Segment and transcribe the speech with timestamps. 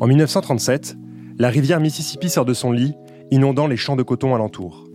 [0.00, 0.96] En 1937,
[1.38, 2.94] la rivière Mississippi sort de son lit,
[3.30, 4.88] inondant les champs de coton alentour.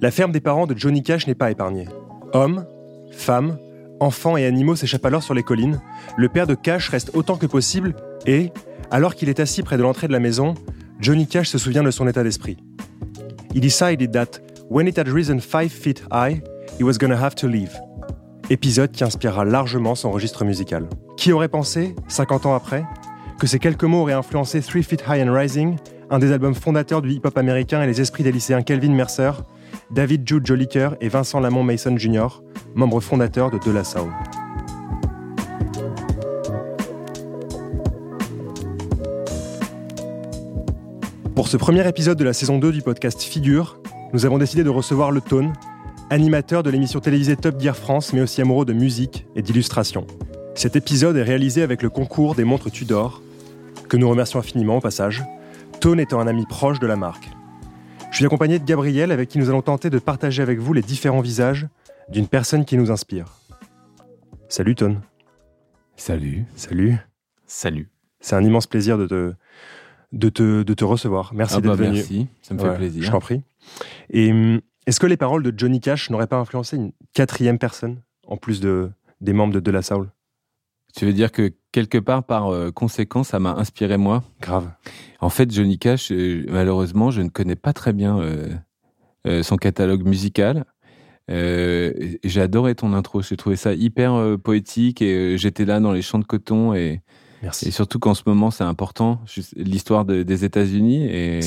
[0.00, 1.88] La ferme des parents de Johnny Cash n'est pas épargnée.
[2.32, 2.64] Hommes,
[3.10, 3.58] femmes,
[3.98, 5.80] enfants et animaux s'échappent alors sur les collines.
[6.16, 8.52] Le père de Cash reste autant que possible et,
[8.92, 10.54] alors qu'il est assis près de l'entrée de la maison,
[11.00, 12.56] Johnny Cash se souvient de son état d'esprit.
[13.52, 14.40] He decided that
[14.70, 16.40] when it had risen five feet high,
[16.78, 17.72] he was gonna have to leave.
[18.48, 20.88] Épisode qui inspirera largement son registre musical.
[21.16, 22.84] Qui aurait pensé, 50 ans après,
[23.38, 25.76] que ces quelques mots auraient influencé Three Feet High and Rising,
[26.10, 29.32] un des albums fondateurs du hip-hop américain et les esprits des lycéens Kelvin Mercer,
[29.90, 32.42] David Jude Jolicoeur et Vincent Lamont Mason Jr.,
[32.74, 34.10] membres fondateurs de De La Soul.
[41.34, 43.78] Pour ce premier épisode de la saison 2 du podcast Figure,
[44.14, 45.52] nous avons décidé de recevoir Le Tone,
[46.08, 50.06] animateur de l'émission télévisée Top Gear France, mais aussi amoureux de musique et d'illustration.
[50.54, 53.20] Cet épisode est réalisé avec le concours des montres Tudor,
[53.88, 55.24] que nous remercions infiniment au passage,
[55.80, 57.28] Tone étant un ami proche de la marque.
[58.10, 60.82] Je suis accompagné de Gabriel avec qui nous allons tenter de partager avec vous les
[60.82, 61.66] différents visages
[62.08, 63.26] d'une personne qui nous inspire.
[64.48, 65.00] Salut Tone.
[65.96, 66.44] Salut.
[66.54, 66.96] Salut.
[67.46, 67.90] Salut.
[68.20, 69.32] C'est un immense plaisir de te,
[70.12, 71.32] de te, de te recevoir.
[71.34, 71.96] Merci Ah d'être bah venu.
[71.96, 73.02] Merci, ça me Ouais, fait plaisir.
[73.02, 73.42] Je t'en prie.
[74.10, 78.00] Et hum, est-ce que les paroles de Johnny Cash n'auraient pas influencé une quatrième personne,
[78.26, 80.08] en plus de, des membres de De La Soul?
[80.96, 84.24] Tu veux dire que quelque part, par euh, conséquence, ça m'a inspiré moi?
[84.40, 84.70] Grave.
[85.20, 90.06] En fait, Johnny Cash, euh, malheureusement, je ne connais pas très bien euh, son catalogue
[90.06, 90.64] musical.
[91.30, 91.92] Euh,
[92.24, 96.00] j'ai adoré ton intro, j'ai trouvé ça hyper euh, poétique et j'étais là dans les
[96.00, 97.02] champs de coton et,
[97.42, 97.68] Merci.
[97.68, 99.20] et surtout qu'en ce moment c'est important,
[99.56, 101.42] l'histoire de- des États-Unis et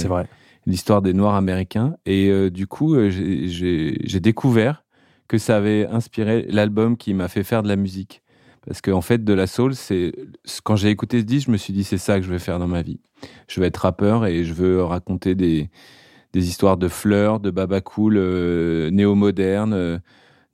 [0.68, 1.96] l'histoire des Noirs américains.
[2.06, 4.84] Et du coup, j'ai découvert
[5.28, 8.22] que ça avait inspiré l'album qui m'a fait faire de la musique.
[8.66, 10.14] Parce qu'en fait, de la soul, c'est
[10.64, 12.60] quand j'ai écouté ce disque, je me suis dit c'est ça que je vais faire
[12.60, 13.00] dans ma vie.
[13.48, 15.70] Je vais être rappeur et je veux raconter des,
[16.34, 19.98] des histoires de fleurs, de baba cool, euh, néo-moderne, euh,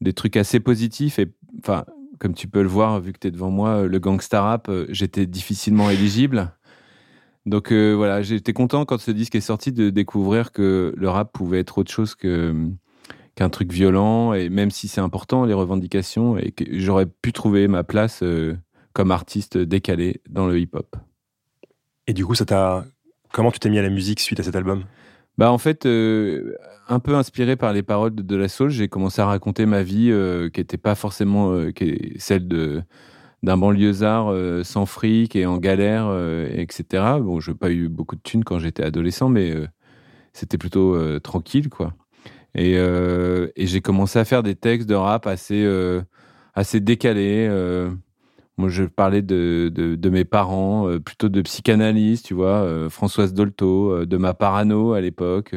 [0.02, 1.20] des trucs assez positifs.
[1.20, 1.86] Et enfin,
[2.20, 4.72] comme tu peux le voir, vu que tu es devant moi, euh, le gangsta rap,
[4.90, 6.52] j'étais difficilement éligible.
[7.46, 11.60] Donc voilà, j'étais content quand ce disque est sorti de découvrir que le rap pouvait
[11.60, 12.72] être autre chose que
[13.36, 17.68] qu'un truc violent et même si c'est important les revendications et que j'aurais pu trouver
[17.68, 18.58] ma place euh,
[18.94, 20.96] comme artiste décalé dans le hip-hop.
[22.08, 22.86] Et du coup, ça t'a.
[23.32, 24.86] Comment tu t'es mis à la musique suite à cet album?
[25.38, 26.56] Bah en fait, euh,
[26.88, 29.84] un peu inspiré par les paroles de De La Soul, j'ai commencé à raconter ma
[29.84, 32.82] vie euh, qui n'était pas forcément euh, qui est celle de
[33.44, 34.34] d'un banlieusard
[34.66, 36.10] sans fric et en galère,
[36.50, 37.04] etc.
[37.22, 39.54] Bon, je n'ai pas eu beaucoup de thunes quand j'étais adolescent, mais
[40.34, 41.94] c'était plutôt tranquille, quoi.
[42.56, 46.02] Et, euh, et j'ai commencé à faire des textes de rap assez, euh,
[46.54, 47.48] assez décalés.
[47.50, 47.92] euh.
[48.58, 52.90] moi, je parlais de, de, de mes parents, euh, plutôt de psychanalyse, tu vois, euh,
[52.90, 55.54] Françoise Dolto, euh, de ma parano à l'époque,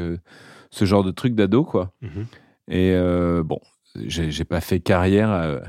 [0.70, 1.92] ce genre de truc d'ado, quoi.
[2.68, 3.60] Et euh, bon,
[3.94, 5.60] j'ai pas fait carrière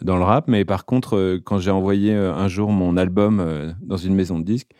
[0.00, 4.14] dans le rap, mais par contre, quand j'ai envoyé un jour mon album dans une
[4.14, 4.70] maison de disques,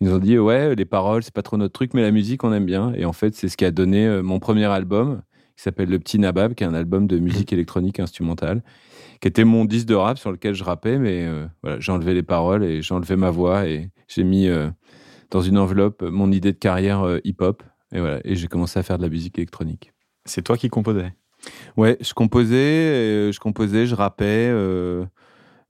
[0.00, 2.44] ils nous ont dit ouais, les paroles, c'est pas trop notre truc, mais la musique,
[2.44, 2.92] on aime bien.
[2.94, 5.22] Et en fait, c'est ce qui a donné mon premier album,
[5.58, 8.62] qui s'appelle Le Petit Nabab, qui est un album de musique électronique instrumentale,
[9.20, 12.14] qui était mon disque de rap sur lequel je rappais, mais euh, voilà, j'ai enlevé
[12.14, 14.70] les paroles et j'ai enlevé ma voix et j'ai mis euh,
[15.32, 17.64] dans une enveloppe mon idée de carrière euh, hip-hop.
[17.90, 19.92] Et voilà, et j'ai commencé à faire de la musique électronique.
[20.26, 21.12] C'est toi qui composais?
[21.76, 24.54] Ouais, je composais, euh, je composais, je rappais.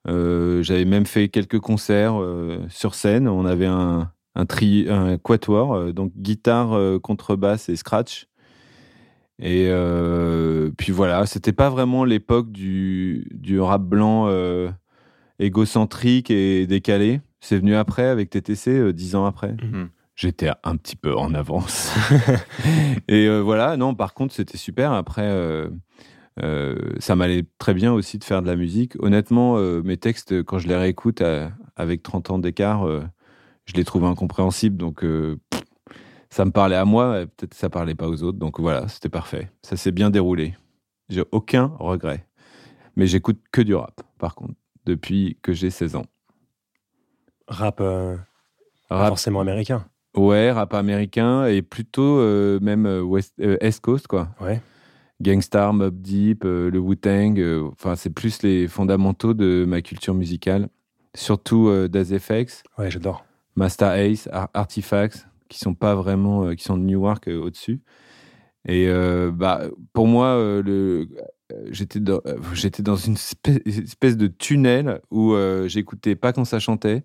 [0.04, 2.20] J'avais même fait quelques concerts
[2.68, 3.26] sur scène.
[3.26, 8.26] On avait un, un, tri, un quatuor, donc guitare, contrebasse et scratch.
[9.40, 14.68] Et euh, puis voilà, c'était pas vraiment l'époque du, du rap blanc euh,
[15.38, 17.20] égocentrique et décalé.
[17.40, 19.52] C'est venu après avec TTC, euh, dix ans après.
[19.62, 19.90] Mhm.
[20.16, 21.94] J'étais un petit peu en avance.
[23.08, 24.92] et voilà, non, par contre, c'était super.
[24.92, 25.30] Après,
[26.98, 28.94] ça m'allait très bien aussi de faire de la musique.
[28.98, 32.84] Honnêtement, mes textes, quand je les réécoute à- avec 30 ans d'écart,
[33.66, 34.76] je les trouve incompréhensibles.
[34.76, 35.62] Donc, pff,
[36.30, 38.38] ça me parlait à moi, peut-être ça parlait pas aux autres.
[38.38, 39.50] Donc voilà, c'était parfait.
[39.62, 40.54] Ça s'est bien déroulé.
[41.08, 42.26] J'ai aucun regret.
[42.96, 44.54] Mais j'écoute que du rap, par contre,
[44.84, 46.06] depuis que j'ai 16 ans.
[47.46, 48.16] Rap, euh,
[48.88, 49.86] pas Rap forcément américain.
[50.16, 54.28] Ouais, rap américain et plutôt euh, même euh, West, euh, East Coast, quoi.
[54.40, 54.60] Ouais.
[55.20, 57.40] Gangstar, Mob Deep, le Wu-Tang,
[57.72, 60.68] enfin, c'est plus les fondamentaux de ma culture musicale.
[61.14, 63.24] Surtout Das FX, Ouais, j'adore.
[63.56, 67.80] Master Ace, Ar- Artifacts, qui sont pas vraiment, euh, qui sont de Newark euh, au-dessus.
[68.66, 69.62] Et euh, bah,
[69.92, 70.34] pour moi,
[70.64, 71.08] le,
[71.70, 72.20] j'étais dans,
[72.52, 77.04] j'étais dans une espèce, espèce de tunnel où euh, j'écoutais pas quand ça chantait.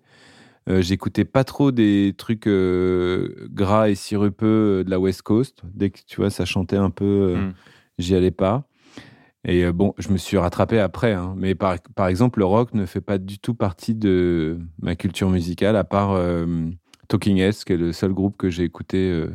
[0.68, 5.60] Euh, J'écoutais pas trop des trucs euh, gras et sirupeux de la West Coast.
[5.74, 7.54] Dès que tu vois, ça chantait un peu, euh, Mm.
[7.98, 8.66] j'y allais pas.
[9.46, 11.12] Et bon, je me suis rattrapé après.
[11.12, 11.34] hein.
[11.36, 15.28] Mais par, par exemple, le rock ne fait pas du tout partie de ma culture
[15.28, 16.18] musicale, à part
[17.08, 19.30] Talking Heads, qui est le seul groupe que j'ai écouté euh,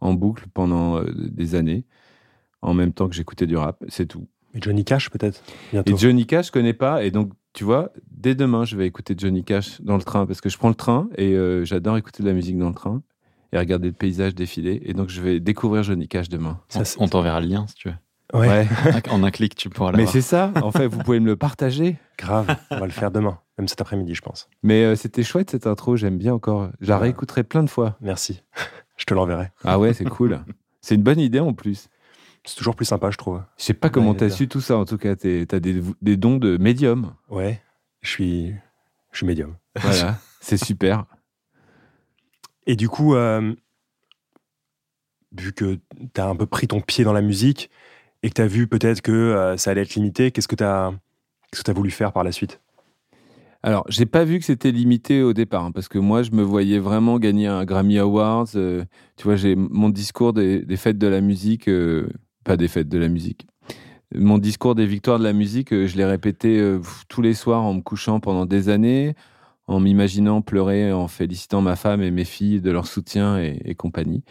[0.00, 1.84] en boucle pendant euh, des années,
[2.62, 3.82] en même temps que j'écoutais du rap.
[3.88, 4.28] C'est tout.
[4.54, 5.42] Et Johnny Cash, peut-être.
[5.72, 7.04] Et Johnny Cash, je connais pas.
[7.04, 10.40] Et donc, tu vois, dès demain, je vais écouter Johnny Cash dans le train parce
[10.40, 13.02] que je prends le train et euh, j'adore écouter de la musique dans le train
[13.52, 14.80] et regarder le paysage défiler.
[14.84, 16.60] Et donc, je vais découvrir Johnny Cash demain.
[16.68, 17.94] Ça, on t'enverra le lien si tu veux.
[18.32, 18.66] Ouais,
[19.10, 20.52] en un clic, tu pourras Mais c'est ça.
[20.62, 21.96] En fait, vous pouvez me le partager.
[22.18, 22.54] grave.
[22.70, 24.48] On va le faire demain, même cet après-midi, je pense.
[24.62, 25.96] Mais euh, c'était chouette cette intro.
[25.96, 26.70] J'aime bien encore.
[26.80, 27.02] Je la Ouais.
[27.04, 27.96] réécouterai plein de fois.
[28.00, 28.42] Merci.
[28.96, 29.50] je te l'enverrai.
[29.64, 30.40] Ah ouais, c'est cool.
[30.80, 31.88] C'est une bonne idée en plus.
[32.44, 33.42] C'est toujours plus sympa, je trouve.
[33.58, 34.76] Je sais pas comment Ouais, t'as su tout ça.
[34.76, 37.12] En tout cas, t'as des, des dons de médium.
[37.28, 37.60] Ouais,
[38.00, 38.54] je suis,
[39.12, 39.56] je suis médium.
[39.76, 41.04] Voilà, c'est super.
[42.66, 43.52] Et du coup, euh,
[45.36, 45.78] vu que
[46.14, 47.70] tu as un peu pris ton pied dans la musique
[48.22, 50.64] et que tu as vu peut-être que euh, ça allait être limité, qu'est-ce que tu
[50.64, 50.92] as,
[51.52, 52.60] que voulu faire par la suite?
[53.62, 56.42] Alors, j'ai pas vu que c'était limité au départ, hein, parce que moi, je me
[56.42, 58.46] voyais vraiment gagner un Grammy Awards.
[58.56, 58.84] euh,
[59.16, 62.08] tu vois, j'ai mon discours des, fêtes de la musique, euh,
[62.44, 63.46] pas des fêtes de la musique.
[64.14, 66.60] Mon discours des victoires de la musique, je l'ai répété
[67.08, 69.14] tous les soirs en me couchant pendant des années,
[69.68, 74.24] en m'imaginant pleurer, en félicitant ma femme et mes filles de leur soutien et compagnie.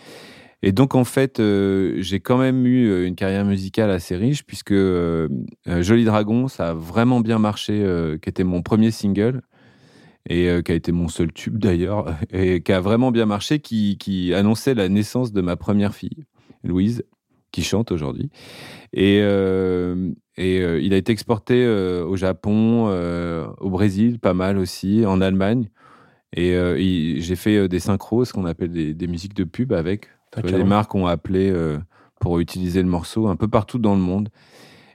[0.62, 4.46] Et donc, en fait, euh, j'ai quand même eu euh, une carrière musicale assez riche,
[4.46, 5.30] puisque euh,
[5.68, 7.86] euh, Joli Dragon, ça a vraiment bien marché,
[8.22, 9.42] qui était mon premier single,
[10.30, 14.34] et qui a été mon seul tube d'ailleurs, et qui a vraiment bien marché, qui,
[14.36, 16.26] annonçait la naissance de ma première fille,
[16.64, 17.04] Louise,
[17.52, 18.30] qui chante aujourd'hui.
[18.94, 19.20] Et,
[20.38, 22.88] il a été exporté au Japon,
[23.60, 25.70] au Brésil, pas mal aussi, en Allemagne.
[26.36, 26.52] Et
[27.20, 30.10] j'ai fait des synchros, ce qu'on appelle des musiques de pub avec.
[30.36, 30.70] Ah, les carrément.
[30.70, 31.78] marques ont appelé euh,
[32.20, 34.30] pour utiliser le morceau un peu partout dans le monde.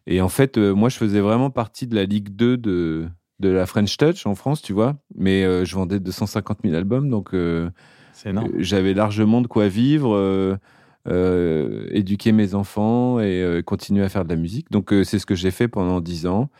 [0.06, 3.08] Et en fait, euh, moi, je faisais vraiment partie de la Ligue 2 de,
[3.40, 4.96] de la French Touch en France, tu vois.
[5.14, 7.70] Mais euh, je vendais 250 000 albums, donc euh,
[8.26, 10.56] euh, j'avais largement de quoi vivre, euh,
[11.08, 14.70] euh, éduquer mes enfants et euh, continuer à faire de la musique.
[14.70, 16.50] Donc, euh, c'est ce que j'ai fait pendant 10 ans.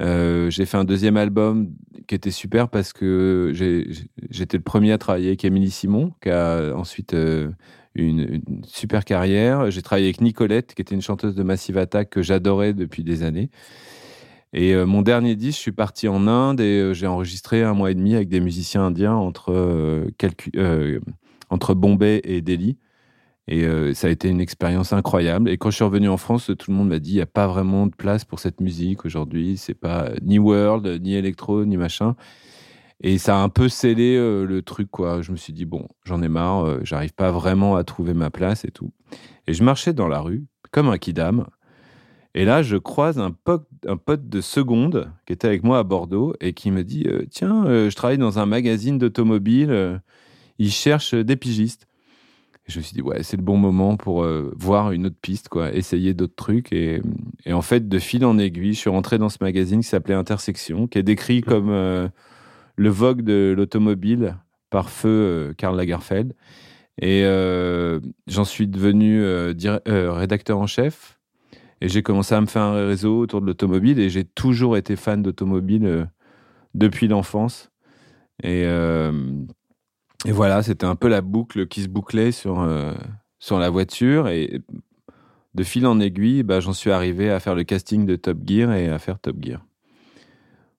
[0.00, 1.72] Euh, j'ai fait un deuxième album
[2.06, 3.50] qui était super parce que
[4.30, 7.50] j'étais le premier à travailler avec Émilie Simon, qui a ensuite euh,
[7.94, 9.70] une, super carrière.
[9.70, 13.22] J'ai travaillé avec Nicolette, qui était une chanteuse de Massive Attack que j'adorais depuis des
[13.22, 13.50] années.
[14.52, 17.72] Et euh, mon dernier disque, je suis parti en Inde et euh, j'ai enregistré un
[17.72, 21.00] mois et demi avec des musiciens indiens entre, euh,
[21.50, 22.76] entre Bombay et Delhi.
[23.52, 25.50] Et ça a été une expérience incroyable.
[25.50, 27.26] Et quand je suis revenu en France, tout le monde m'a dit il n'y a
[27.26, 29.56] pas vraiment de place pour cette musique aujourd'hui.
[29.56, 32.14] C'est pas ni world, ni électro, ni machin.
[33.02, 35.22] Et ça a un peu scellé euh, le truc, quoi.
[35.22, 38.30] Je me suis dit bon, j'en ai marre, euh, j'arrive pas vraiment à trouver ma
[38.30, 38.92] place et tout.
[39.46, 41.46] Et je marchais dans la rue, comme un kidam.
[42.34, 45.82] Et là, je croise un pote, un pote de seconde qui était avec moi à
[45.82, 50.00] Bordeaux et qui me dit euh, Tiens, je travaille dans un magazine d'automobile,
[50.58, 51.88] ils cherchent des pigistes.
[52.68, 54.24] Et je me suis dit Ouais, c'est le bon moment pour
[54.54, 56.72] voir une autre piste, quoi, essayer d'autres trucs.
[56.72, 57.00] Et,
[57.46, 60.14] et en fait, de fil en aiguille, je suis rentré dans ce magazine qui s'appelait
[60.14, 62.10] Intersection, qui est décrit comme
[62.80, 64.38] le vogue de l'automobile
[64.70, 66.34] par feu euh, Karl Lagerfeld.
[67.02, 69.52] Et euh, j'en suis devenu euh,
[69.86, 71.18] rédacteur en chef.
[71.82, 73.98] Et j'ai commencé à me faire un réseau autour de l'automobile.
[73.98, 76.08] Et j'ai toujours été fan d'automobile
[76.74, 77.70] depuis l'enfance.
[78.42, 82.68] Et, et voilà, c'était un peu la boucle qui se bouclait sur,
[83.38, 84.28] sur la voiture.
[84.28, 84.60] Et
[85.54, 88.74] de fil en aiguille, bah, j'en suis arrivé à faire le casting de Top Gear
[88.74, 89.64] et à faire Top Gear.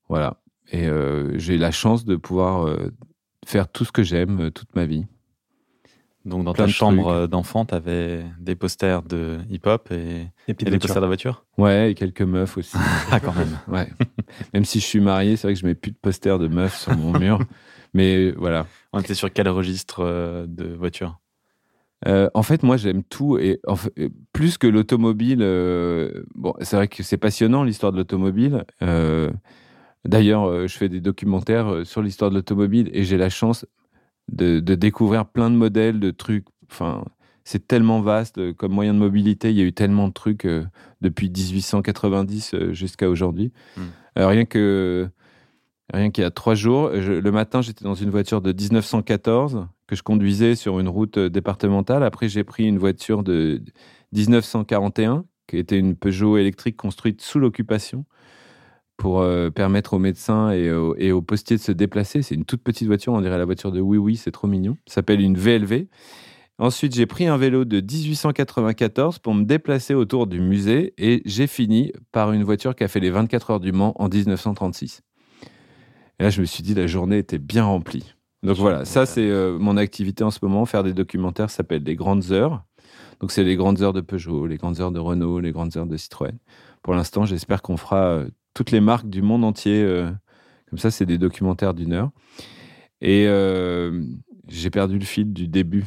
[0.08, 0.41] Voilà.
[0.72, 2.92] Et euh, j'ai la chance de pouvoir euh,
[3.46, 5.06] faire tout ce que j'aime euh, toute ma vie.
[6.24, 10.28] Donc, dans plein ta de chambre euh, d'enfant, tu avais des posters de hip-hop et,
[10.48, 10.80] des voitures.
[10.80, 11.46] posters de voiture?
[11.58, 12.78] Ouais, et quelques meufs aussi.
[13.12, 13.58] Ah, quand même.
[13.68, 13.90] Ouais.
[14.54, 16.78] Même si je suis marié, c'est vrai que je mets plus de posters de meufs
[16.78, 17.40] sur mon mur.
[17.94, 18.68] Mais voilà.
[18.94, 21.20] On était sur quel registre euh, de voiture?
[22.08, 23.38] Euh, en fait, moi, j'aime tout.
[23.38, 23.92] Et en fait,
[24.34, 28.64] plus que l'automobile, euh, bon, c'est vrai que c'est passionnant l'histoire de l'automobile.
[28.82, 29.32] Euh,
[30.06, 33.66] D'ailleurs, euh, je fais des documentaires euh, sur l'histoire de l'automobile et j'ai la chance
[34.32, 36.46] de, de découvrir plein de modèles, de trucs.
[36.72, 37.04] Enfin,
[37.44, 39.52] c'est tellement vaste euh, comme moyen de mobilité.
[39.52, 40.64] Il y a eu tellement de trucs euh,
[41.02, 43.52] depuis 1890 euh, jusqu'à aujourd'hui.
[43.78, 43.82] Mm.
[44.20, 45.10] Euh, rien que
[45.94, 49.68] rien qu'il y a trois jours, je- le matin, j'étais dans une voiture de 1914
[49.88, 52.04] que je conduisais sur une route départementale.
[52.04, 53.62] Après, j'ai pris une voiture de
[54.14, 58.06] 1941 qui était une Peugeot électrique construite sous l'occupation
[59.02, 62.22] pour euh, permettre aux médecins et, aux- et aux postiers de se déplacer.
[62.22, 64.78] C'est une toute petite voiture, on dirait la voiture de Oui Oui, c'est trop mignon.
[64.86, 65.88] Ça s'appelle une VLV.
[66.60, 71.48] Ensuite, j'ai pris un vélo de 1894 pour me déplacer autour du musée et j'ai
[71.48, 75.02] fini par une voiture qui a fait les 24 heures du Mans en 1936.
[76.20, 78.14] Et là, je me suis dit, la journée était bien remplie.
[78.44, 80.66] Donc voilà, ça c'est euh, mon activité en ce moment.
[80.66, 82.64] Faire des documentaires s'appelle des grandes heures.
[83.20, 85.88] Donc c'est les grandes heures de Peugeot, les grandes heures de Renault, les grandes heures
[85.88, 86.38] de Citroën.
[86.84, 89.82] Pour l'instant, j'espère qu'on fera euh, toutes les marques du monde entier.
[89.84, 90.10] euh,
[90.70, 92.12] comme ça, c'est des documentaires d'une heure.
[93.02, 94.04] Et euh,
[94.48, 95.86] j'ai perdu le fil du début.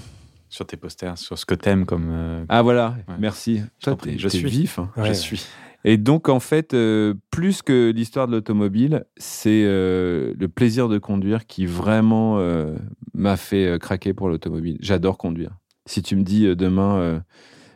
[0.48, 2.08] Sur tes posters, sur ce que t'aimes comme.
[2.10, 3.14] euh, Ah voilà, Ouais.
[3.18, 3.58] merci.
[3.80, 4.44] Je Toi, prie, suis.
[4.48, 4.78] vif.
[4.78, 4.90] hein.
[4.96, 5.14] Je Ouais.
[5.14, 5.44] suis.
[5.86, 10.98] Et donc, en fait, euh, plus que l'histoire de l'automobile, c'est euh, le plaisir de
[10.98, 12.76] conduire qui vraiment euh,
[13.14, 14.78] m'a fait euh, craquer pour l'automobile.
[14.80, 15.58] J'adore conduire.
[15.86, 17.20] Si tu me dis euh, demain, euh,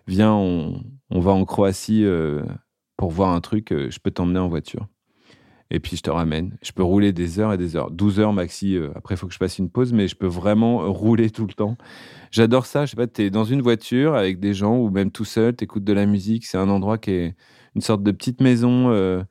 [0.06, 2.42] viens, on, on va en Croatie euh,
[2.98, 4.86] pour voir un truc, euh, je peux t'emmener en voiture.
[5.70, 6.56] Et puis, je te ramène.
[6.62, 7.90] Je peux rouler des heures et des heures.
[7.90, 8.74] 12 heures maxi.
[8.74, 11.46] euh, après, il faut que je fasse une pause, mais je peux vraiment rouler tout
[11.46, 11.76] le temps.
[12.30, 12.84] J'adore ça.
[12.86, 15.54] Je sais pas, tu es dans une voiture avec des gens ou même tout seul,
[15.54, 16.46] tu écoutes de la musique.
[16.46, 17.36] C'est un endroit qui est
[17.74, 19.22] une sorte de petite maison, euh,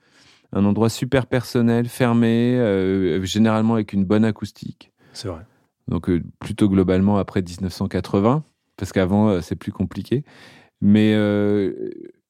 [0.53, 4.91] un endroit super personnel, fermé, euh, généralement avec une bonne acoustique.
[5.13, 5.41] C'est vrai.
[5.87, 8.43] Donc euh, plutôt globalement après 1980,
[8.77, 10.23] parce qu'avant c'est plus compliqué.
[10.81, 11.73] Mais euh,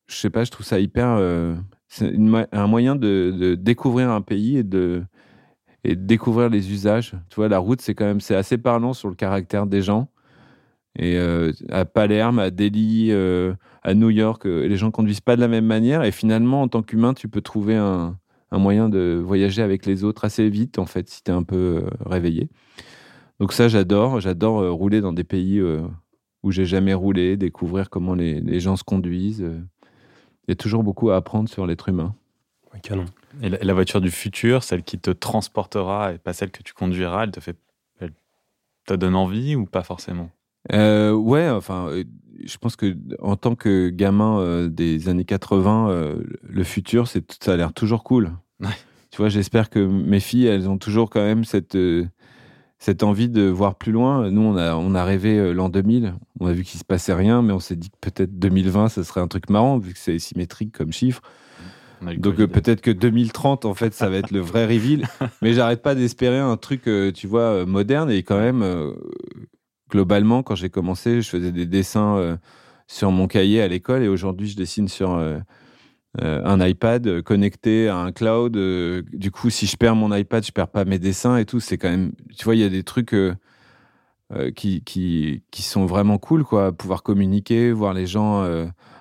[0.08, 1.08] je sais pas, je trouve ça hyper.
[1.20, 1.56] euh,
[1.88, 2.14] c'est
[2.52, 5.04] un moyen de, découvrir un pays et de,
[5.86, 7.14] découvrir les usages.
[7.30, 10.10] Tu vois, la route, c'est quand même c'est assez parlant sur le caractère des gens.
[11.00, 15.42] Et euh, à Palerme, à Delhi, euh, à New York, les gens conduisent pas de
[15.42, 16.04] la même manière.
[16.04, 18.18] Et finalement, en tant qu'humain, tu peux trouver un,
[18.52, 21.84] moyen de voyager avec les autres assez vite, en fait, si tu es un peu
[22.06, 22.50] réveillé.
[23.40, 24.20] Donc ça, j'adore.
[24.20, 25.62] J'adore rouler dans des pays
[26.44, 29.46] où j'ai jamais roulé, découvrir comment les gens se conduisent.
[30.48, 32.16] Il y a toujours beaucoup à apprendre sur l'être humain.
[32.82, 33.06] Canon.
[33.42, 36.74] Et la, la voiture du futur, celle qui te transportera et pas celle que tu
[36.74, 37.58] conduiras, elle te fait.
[38.00, 38.14] Elle
[38.86, 40.30] te donne envie ou pas forcément?
[40.74, 42.04] Euh, ouais, enfin, euh,
[42.46, 47.24] je pense que en tant que gamin euh, des années 80, euh, le futur, c'est
[47.44, 48.32] ça a l'air toujours cool.
[48.60, 48.70] Ouais.
[49.12, 52.06] Tu vois, j'espère que mes filles, elles ont toujours quand même cette euh,
[52.80, 54.30] cette envie de voir plus loin.
[54.30, 56.14] Nous, on a on a rêvé euh, l'an 2000.
[56.40, 59.04] On a vu qu'il se passait rien, mais on s'est dit que peut-être 2020, ce
[59.04, 61.22] serait un truc marrant vu que c'est symétrique comme chiffre.
[62.02, 65.08] Donc euh, peut-être que 2030, en fait, ça va être le vrai reveal.
[65.42, 68.12] Mais j'arrête pas d'espérer un truc, euh, tu vois, moderne.
[68.12, 68.64] Et quand même,
[69.90, 72.38] globalement, quand j'ai commencé, je faisais des dessins
[72.86, 74.04] sur mon cahier à l'école.
[74.04, 75.20] Et aujourd'hui, je dessine sur
[76.22, 78.58] euh, un iPad euh, connecté à un cloud.
[78.58, 81.60] Euh, du coup, si je perds mon iPad, je perds pas mes dessins et tout.
[81.60, 83.16] C'est quand même, tu vois, il y a des trucs
[84.56, 86.72] qui, qui, qui sont vraiment cool, quoi.
[86.72, 88.44] Pouvoir communiquer, voir les gens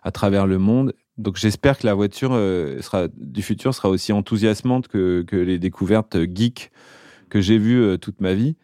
[0.03, 0.93] à travers le monde.
[1.19, 6.19] Donc j'espère que la voiture sera, du futur sera aussi enthousiasmante que, que les découvertes
[6.35, 6.71] geeks
[7.31, 8.57] que j'ai vues toute ma vie.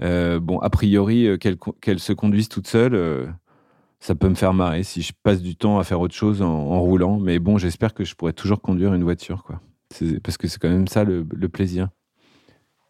[0.00, 3.32] Bon, a priori, qu'elles se conduisent toutes seules,
[4.04, 6.48] ça peut me faire marrer si je passe du temps à faire autre chose en,
[6.48, 7.18] en roulant.
[7.20, 9.60] Mais bon, j'espère que je pourrai toujours conduire une voiture, quoi.
[10.24, 11.88] Parce que c'est quand même ça le, le plaisir.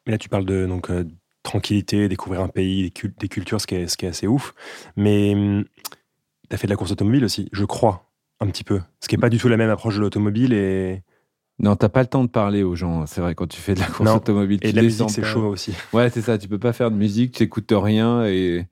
[0.06, 1.04] Mais là, tu parles de donc, euh,
[1.42, 4.26] tranquillité, découvrir un pays, des, cul- des cultures, ce qui, est, ce qui est assez
[4.26, 4.54] ouf.
[4.96, 5.34] Mais
[6.48, 8.80] tu as fait de la course automobile aussi, je crois, un petit peu.
[9.00, 11.02] Ce qui n'est pas du tout la même approche de l'automobile et,
[11.58, 13.80] Non, t'as pas le temps de parler aux gens, c'est vrai, quand tu fais de
[13.80, 14.16] la course Non.
[14.16, 14.58] automobile.
[14.62, 15.74] et tu de la musique, c'est chaud aussi.
[15.92, 16.38] Ouais, c'est ça.
[16.38, 18.24] Tu peux pas faire de musique, tu écoutes rien.
[18.24, 18.66] Et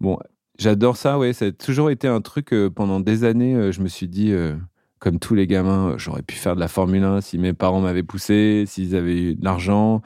[0.00, 0.18] bon,
[0.60, 1.18] j'adore ça.
[1.18, 2.52] Ouais, ça a toujours été un truc.
[2.52, 4.56] euh, pendant des années, euh, je me suis dit, euh,
[5.00, 8.02] comme tous les gamins, j'aurais pu faire de la Formule 1 si mes parents m'avaient
[8.02, 10.02] poussé, s'ils avaient eu de l'argent.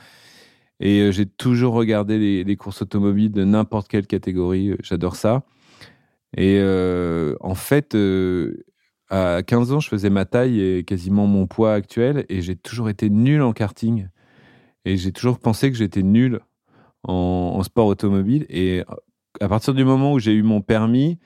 [0.80, 4.75] Et j'ai toujours regardé les, courses automobiles de n'importe quelle catégorie.
[4.82, 5.44] J'adore ça.
[6.37, 6.61] Et
[7.40, 7.96] en fait,
[9.08, 12.26] à 15 ans, je faisais ma taille et quasiment mon poids actuel.
[12.28, 14.08] Et j'ai toujours été nul en karting.
[14.84, 16.40] Et j'ai toujours pensé que j'étais nul
[17.04, 18.44] en, en sport automobile.
[18.50, 18.82] Et
[19.41, 21.19] à partir du moment où j'ai eu mon permis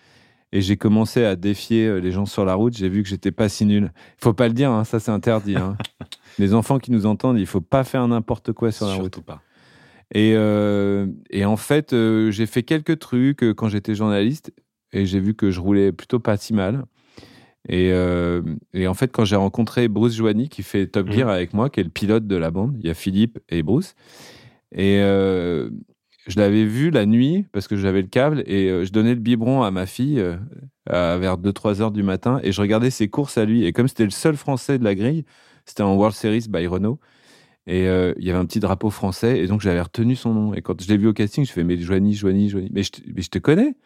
[0.53, 3.31] et j'ai commencé à défier euh, les gens sur la route, j'ai vu que j'étais
[3.33, 3.93] pas si nul.
[4.19, 5.57] Il faut pas le dire, hein, ça c'est interdit.
[5.57, 5.77] hein.
[6.39, 9.03] les enfants qui nous entendent, il faut pas faire n'importe quoi sur la route.
[9.15, 9.43] Surtout pas.
[10.15, 14.53] Et, euh, et en fait, euh, j'ai fait quelques trucs euh, quand j'étais journaliste
[14.93, 16.85] et j'ai vu que je roulais plutôt pas si mal.
[17.69, 17.91] Et,
[18.73, 21.13] et en fait, quand j'ai rencontré Bruce Joanny, qui fait Top Mhm.
[21.13, 23.63] Gear avec moi, qui est le pilote de la bande, il y a Philippe et
[23.63, 23.95] Bruce.
[24.73, 25.03] Et
[26.27, 29.21] je l'avais vu la nuit parce que j'avais le câble et euh, je donnais le
[29.21, 30.37] biberon à ma fille euh,
[30.89, 33.65] à- vers 2-3 heures du matin et je regardais ses courses à lui.
[33.65, 35.25] Et comme c'était le seul français de la grille,
[35.65, 36.99] c'était en World Series by Renault.
[37.67, 40.55] Et euh, il y avait un petit drapeau français, et donc j'avais retenu son nom.
[40.55, 42.93] Et quand je l'ai vu au casting, je fais Mais Joanie, Joanie, Joanie, mais je
[42.93, 43.77] te, mais je te connais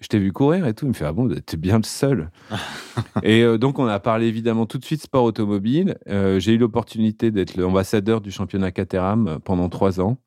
[0.00, 0.86] je t'ai vu courir et tout.
[0.86, 2.30] Il me fait, ah bon, t'es bien le seul.
[3.22, 5.98] et euh, donc, on a parlé évidemment tout de suite sport automobile.
[6.08, 10.18] Euh, j'ai eu l'opportunité d'être l'ambassadeur du championnat Caterham pendant trois ans.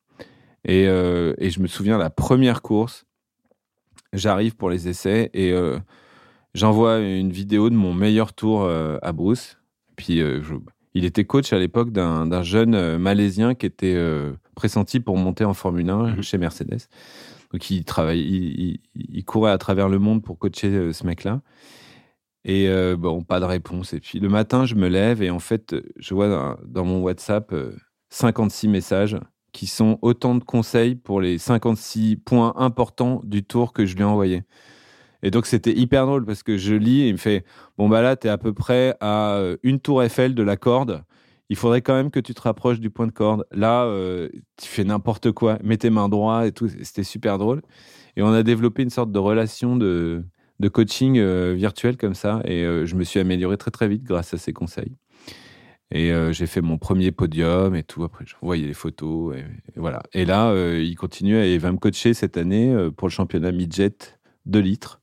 [0.66, 3.06] Et, euh, et, je me souviens, la première course,
[4.14, 5.54] j'arrive pour les essais et
[6.54, 9.58] j'envoie une vidéo de mon meilleur tour à Bruce.
[9.96, 10.22] Puis,
[10.94, 13.98] il était coach à l'époque d'un jeune Malaisien qui était
[14.56, 16.22] pressenti pour monter en Formule 1 mmh.
[16.22, 16.88] chez Mercedes.
[17.54, 21.42] Donc il travaille, il, courait à travers le monde pour coacher euh, ce mec-là.
[22.46, 23.94] Et euh, bon, pas de réponse.
[23.94, 27.54] Et puis le matin, je me lève et en fait, je vois dans, mon WhatsApp
[28.10, 29.18] 56 euh, messages
[29.54, 34.02] qui sont autant de conseils pour les 56 points importants du tour que je lui
[34.02, 34.44] ai envoyé.
[35.24, 37.46] Et donc c'était hyper drôle parce que je lis et il me fait
[37.78, 41.04] Bon, bah là, tu es à peu près à une tour Eiffel de la corde
[41.54, 43.46] il faudrait quand même que tu te rapproches du point de corde.
[43.52, 46.68] Là, euh, tu fais n'importe quoi, mets tes mains droites et tout.
[46.82, 47.62] C'était super drôle.
[48.16, 50.24] Et on a développé une sorte de relation de,
[50.60, 52.42] de coaching euh, virtuel comme ça.
[52.46, 54.96] Et euh, je me suis amélioré très très vite grâce à ces conseils.
[55.96, 58.04] Et j'ai fait mon premier podium et tout.
[58.04, 59.36] Après, je voyais les photos.
[59.38, 59.44] Et,
[59.76, 60.02] voilà.
[60.14, 63.96] Et là, il continue et il va me coacher cette année pour le championnat midget
[64.48, 65.02] 2 litres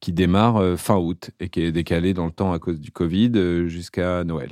[0.00, 3.68] qui démarre fin août et qui est décalé dans le temps à cause du Covid
[3.68, 4.50] jusqu'à Noël.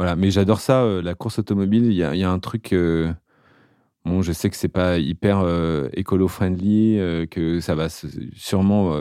[0.00, 1.84] Voilà, mais j'adore ça, euh, la course automobile.
[1.84, 2.72] Il y a, un truc.
[2.72, 3.12] Euh,
[4.06, 7.88] bon, je sais que c'est pas hyper euh, écolo-friendly, que ça va
[8.34, 8.98] sûrement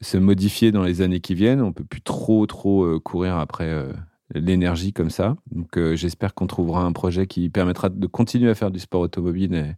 [0.00, 1.62] se modifier dans les années qui viennent.
[1.62, 3.86] On peut plus trop, trop courir après
[4.34, 5.36] l'énergie comme ça.
[5.50, 9.76] Donc, j'espère qu'on trouvera un projet qui permettra de continuer à faire du sport automobile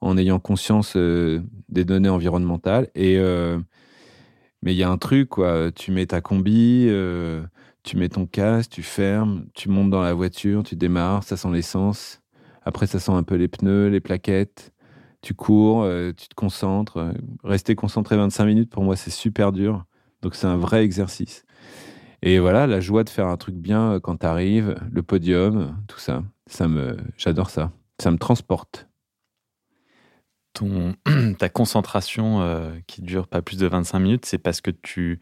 [0.00, 2.88] en ayant conscience des données environnementales.
[2.94, 3.18] Et
[4.62, 5.70] mais il y a un truc, quoi.
[5.72, 6.90] Tu mets ta combi
[7.86, 11.52] tu mets ton casque, tu fermes, tu montes dans la voiture, tu démarres, ça sent
[11.52, 12.20] l'essence.
[12.64, 14.72] Après, ça sent un peu les pneus, les plaquettes.
[15.22, 17.12] Tu cours, euh, tu te concentres.
[17.44, 19.84] Rester concentré 25 minutes, pour moi, c'est super dur.
[20.22, 21.44] Donc, c'est un vrai exercice.
[22.22, 25.76] Et voilà, la joie de faire un truc bien euh, quand tu arrives, le podium,
[25.86, 27.72] tout ça, ça me, j'adore ça.
[28.00, 28.88] Ça me transporte.
[30.52, 30.94] Ton,
[31.38, 35.20] ta concentration euh, qui dure pas plus de 25 minutes, c'est parce que tu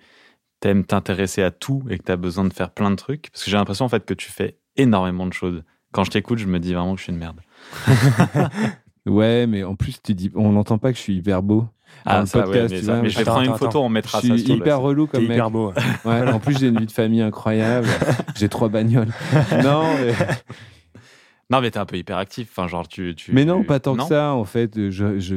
[0.60, 3.30] t'aimes t'intéresser à tout et que tu as besoin de faire plein de trucs?
[3.30, 5.62] Parce que j'ai l'impression en fait que tu fais énormément de choses.
[5.92, 7.40] Quand je t'écoute, je me dis vraiment que je suis une merde.
[9.06, 11.66] ouais, mais en plus, tu dis, on n'entend pas que je suis hyper beau.
[12.04, 14.28] Ah, ça, ouais, mais, mais, je vais prendre une photo, on mettra ça.
[14.28, 15.32] Je suis hyper relou comme mec.
[15.32, 15.72] hyper beau.
[16.04, 17.88] Ouais, en plus, j'ai une vie de famille incroyable.
[18.36, 19.12] j'ai trois bagnoles.
[19.62, 20.12] non, mais...
[21.50, 22.48] Non, mais t'es un peu hyperactif.
[22.50, 24.90] Enfin, genre, tu, tu Mais non, pas tant que ça, en fait.
[24.90, 25.36] Je, je,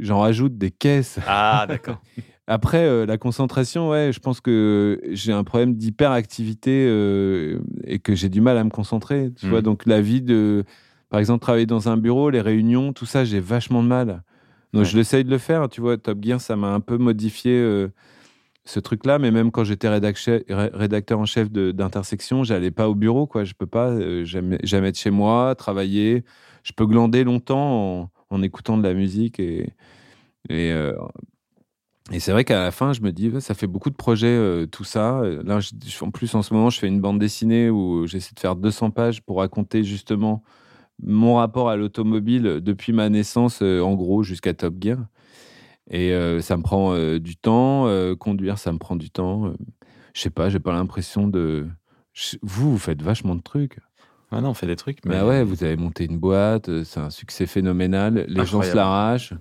[0.00, 1.18] j'en rajoute des caisses.
[1.26, 2.00] Ah, d'accord.
[2.46, 8.16] Après, euh, la concentration, ouais, je pense que j'ai un problème d'hyperactivité euh, et que
[8.16, 9.30] j'ai du mal à me concentrer.
[9.38, 9.62] Tu vois, mm.
[9.62, 10.64] donc la vie de,
[11.10, 14.22] par exemple, travailler dans un bureau, les réunions, tout ça, j'ai vachement de mal.
[14.72, 15.68] Donc je l'essaye de le faire.
[15.68, 17.88] Tu vois, Top Gear, ça m'a un peu modifié euh,
[18.64, 19.18] ce truc-là.
[19.18, 23.44] Mais même quand j'étais rédacteur en chef d'intersection, j'allais pas au bureau, quoi.
[23.44, 26.24] Je peux pas jamais, jamais être chez moi, travailler.
[26.62, 29.72] Je peux glander longtemps en, en écoutant de la musique et
[30.48, 30.72] et
[32.12, 34.66] et c'est vrai qu'à la fin, je me dis, ça fait beaucoup de projets, euh,
[34.66, 35.22] tout ça.
[35.44, 35.60] Là,
[36.00, 38.90] en plus, en ce moment, je fais une bande dessinée où j'essaie de faire 200
[38.90, 40.42] pages pour raconter justement
[41.02, 44.98] mon rapport à l'automobile depuis ma naissance, euh, en gros, jusqu'à Top Gear.
[45.90, 47.86] Et euh, ça me prend du temps.
[48.18, 49.52] conduire, ça me prend du temps.
[50.14, 51.66] je sais pas, j'ai pas l'impression de.
[52.42, 53.78] Vous, vous faites vachement de trucs.
[54.32, 54.98] Ouais, non, on fait des trucs.
[55.04, 55.16] Mais...
[55.16, 58.26] Bah ouais, vous avez monté une boîte, euh, c'est un succès phénoménal.
[58.28, 59.34] Les gens se l'arrachent.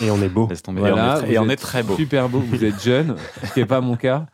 [0.00, 0.48] Et on est beau.
[1.26, 1.96] et on est, très beau.
[1.96, 2.38] Super beau.
[2.38, 4.26] Vous êtes jeune, ce qui n'est pas mon cas.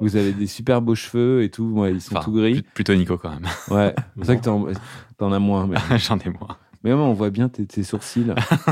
[0.00, 1.64] Vous avez des super beaux cheveux et tout.
[1.64, 2.62] Ouais, ils sont tout gris.
[2.74, 3.46] Plutôt Nico quand même.
[3.70, 4.66] Ouais, c'est pour ça que t'en,
[5.20, 5.68] en as moins.
[5.96, 6.56] J'en ai moins.
[6.82, 8.26] Mais on voit bien tes, sourcils.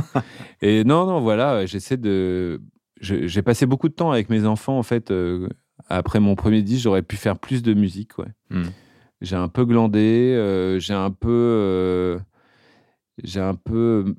[0.62, 2.60] et non, non, voilà, j'essaie de.
[3.00, 5.10] j'ai passé beaucoup de temps avec mes enfants en fait.
[5.10, 5.48] Euh,
[5.88, 8.32] après mon premier disque, j'aurais pu faire plus de musique, ouais.
[8.50, 8.68] Hmm
[9.22, 12.18] j'ai un peu glandé, euh, j'ai un peu, euh,
[13.22, 14.16] j'ai un peu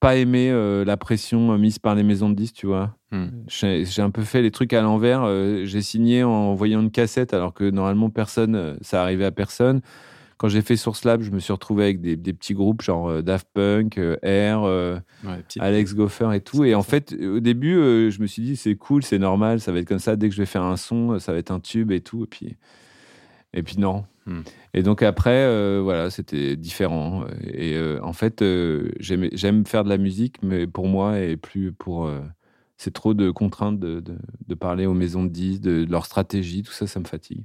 [0.00, 0.50] pas aimé
[0.86, 2.96] la pression mise par les maisons de disques, tu vois.
[3.12, 3.28] Hmm.
[3.48, 5.26] J'ai un peu fait les trucs à l'envers.
[5.64, 9.80] j'ai signé en voyant une cassette, alors que normalement personne, ça arrivait à personne.
[10.36, 13.48] Quand j'ai fait Source Lab, je me suis retrouvé avec des, petits groupes genre Daft
[13.52, 14.62] Punk, Air,
[15.58, 16.64] Alex Goffer et tout.
[16.64, 17.74] Et en fait, au début,
[18.10, 20.16] je me suis dit c'est cool, c'est normal, ça va être comme ça.
[20.16, 22.22] Dès que je vais faire un son, ça va être un tube et tout.
[22.22, 22.56] Et puis,
[23.52, 24.42] et puis non, Hmm.
[24.74, 27.24] Et donc après, euh, voilà, c'était différent.
[27.42, 31.72] Et euh, en fait, euh, j'aime faire de la musique, mais pour moi, et plus
[31.72, 32.10] pour.
[32.80, 34.02] C'est trop de contraintes de,
[34.48, 37.44] de, parler aux maisons de disques, de, leur stratégie, tout ça, ça me fatigue.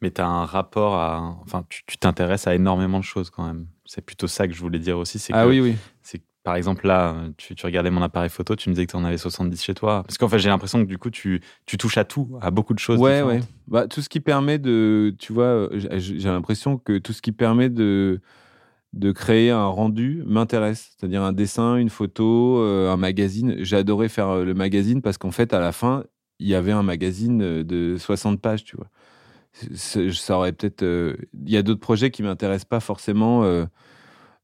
[0.00, 1.36] Mais tu as un rapport à.
[1.42, 3.66] Enfin, tu t'intéresses à énormément de choses quand même.
[3.84, 5.20] C'est plutôt ça que je voulais dire aussi.
[5.32, 5.74] Ah oui, oui.
[6.02, 9.04] C'est par exemple, là, tu, regardais mon appareil photo, tu me disais que tu en
[9.04, 10.04] avais 70 chez toi.
[10.04, 12.74] Parce qu'en fait, j'ai l'impression que du coup, tu, tu, touches à tout, à beaucoup
[12.74, 13.00] de choses.
[13.00, 13.40] Ouais, ouais.
[13.66, 15.16] Bah, tout ce qui permet de.
[15.18, 18.20] Tu vois, j'ai l'impression que tout ce qui permet de,
[18.96, 20.96] de créer un rendu m'intéresse.
[20.96, 23.56] C'est-à-dire un dessin, une photo, euh, un magazine.
[23.58, 26.04] J'ai adoré faire euh, le magazine parce qu'en fait, à la fin,
[26.38, 28.88] il y avait un magazine euh, de 60 pages, tu vois.
[29.74, 30.82] Ça aurait peut-être.
[30.82, 33.42] Il y a d'autres projets qui m'intéressent pas forcément.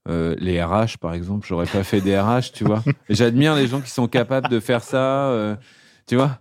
[0.08, 2.82] Euh, les RH, par exemple, j'aurais pas fait des RH, tu vois.
[3.10, 5.58] J'admire les gens qui sont capables de faire ça,
[6.06, 6.38] tu vois.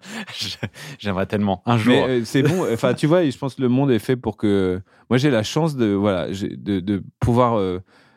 [1.00, 2.06] J'aimerais tellement un jour.
[2.08, 2.66] Euh, c'est bon.
[2.72, 4.82] Enfin, tu vois, je pense que le monde est fait pour que.
[5.10, 7.60] Moi, j'ai la chance de voilà, de, de pouvoir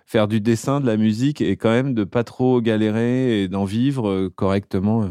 [0.05, 3.65] faire du dessin, de la musique et quand même de pas trop galérer et d'en
[3.65, 5.09] vivre correctement.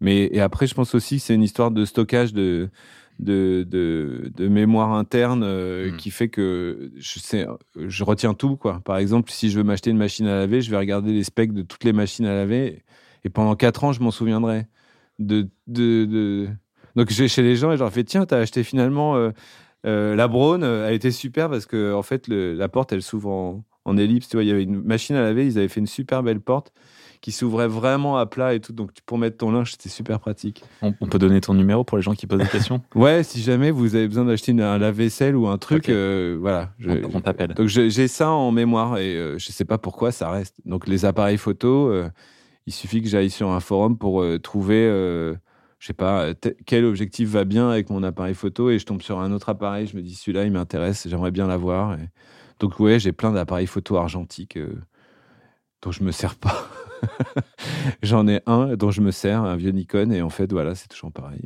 [0.00, 2.70] Mais et après, je pense aussi que c'est une histoire de stockage de
[3.18, 3.66] de,
[4.36, 5.96] de, mémoire interne euh, hmm.
[5.96, 7.46] qui fait que je, sais,
[7.76, 8.56] je retiens tout.
[8.56, 8.80] Quoi.
[8.84, 11.52] Par exemple, si je veux m'acheter une machine à laver, je vais regarder les specs
[11.52, 12.82] de toutes les machines à laver
[13.24, 14.66] et pendant 4 ans, je m'en souviendrai.
[15.18, 16.48] De, de,
[16.94, 19.30] Donc, je vais chez les gens et je leur fais Tiens, t'as acheté finalement euh,
[19.86, 23.64] euh, la Braun, elle était super parce que en fait, la porte, elle s'ouvre en,
[23.86, 24.28] en ellipse.
[24.28, 26.40] Tu vois, il y avait une machine à laver, ils avaient fait une super belle
[26.40, 26.72] porte
[27.20, 28.72] qui s'ouvrait vraiment à plat et tout.
[28.72, 30.62] Donc pour mettre ton linge, c'était super pratique.
[30.82, 33.70] On, peut donner ton numéro pour les gens qui posent des questions Ouais, si jamais
[33.70, 36.70] vous avez besoin d'acheter un lave-vaisselle ou un truc, euh, voilà.
[37.12, 37.54] on, t'appelle.
[37.54, 40.56] Donc j'ai ça en mémoire et euh, je sais pas pourquoi ça reste.
[40.64, 42.08] Donc les appareils photo, euh,
[42.66, 45.34] il suffit que j'aille sur un forum pour trouver
[45.78, 46.28] je sais pas,
[46.64, 49.86] quel objectif va bien avec mon appareil photo et je tombe sur un autre appareil,
[49.86, 51.94] je me dis celui-là il m'intéresse, j'aimerais bien l'avoir.
[51.94, 52.08] Et...
[52.60, 54.58] Donc ouais, j'ai plein d'appareils photo argentiques
[55.82, 56.68] dont je me sers pas.
[58.02, 60.88] J'en ai un dont je me sers, un vieux Nikon, et en fait, voilà, c'est
[60.88, 61.42] toujours pareil.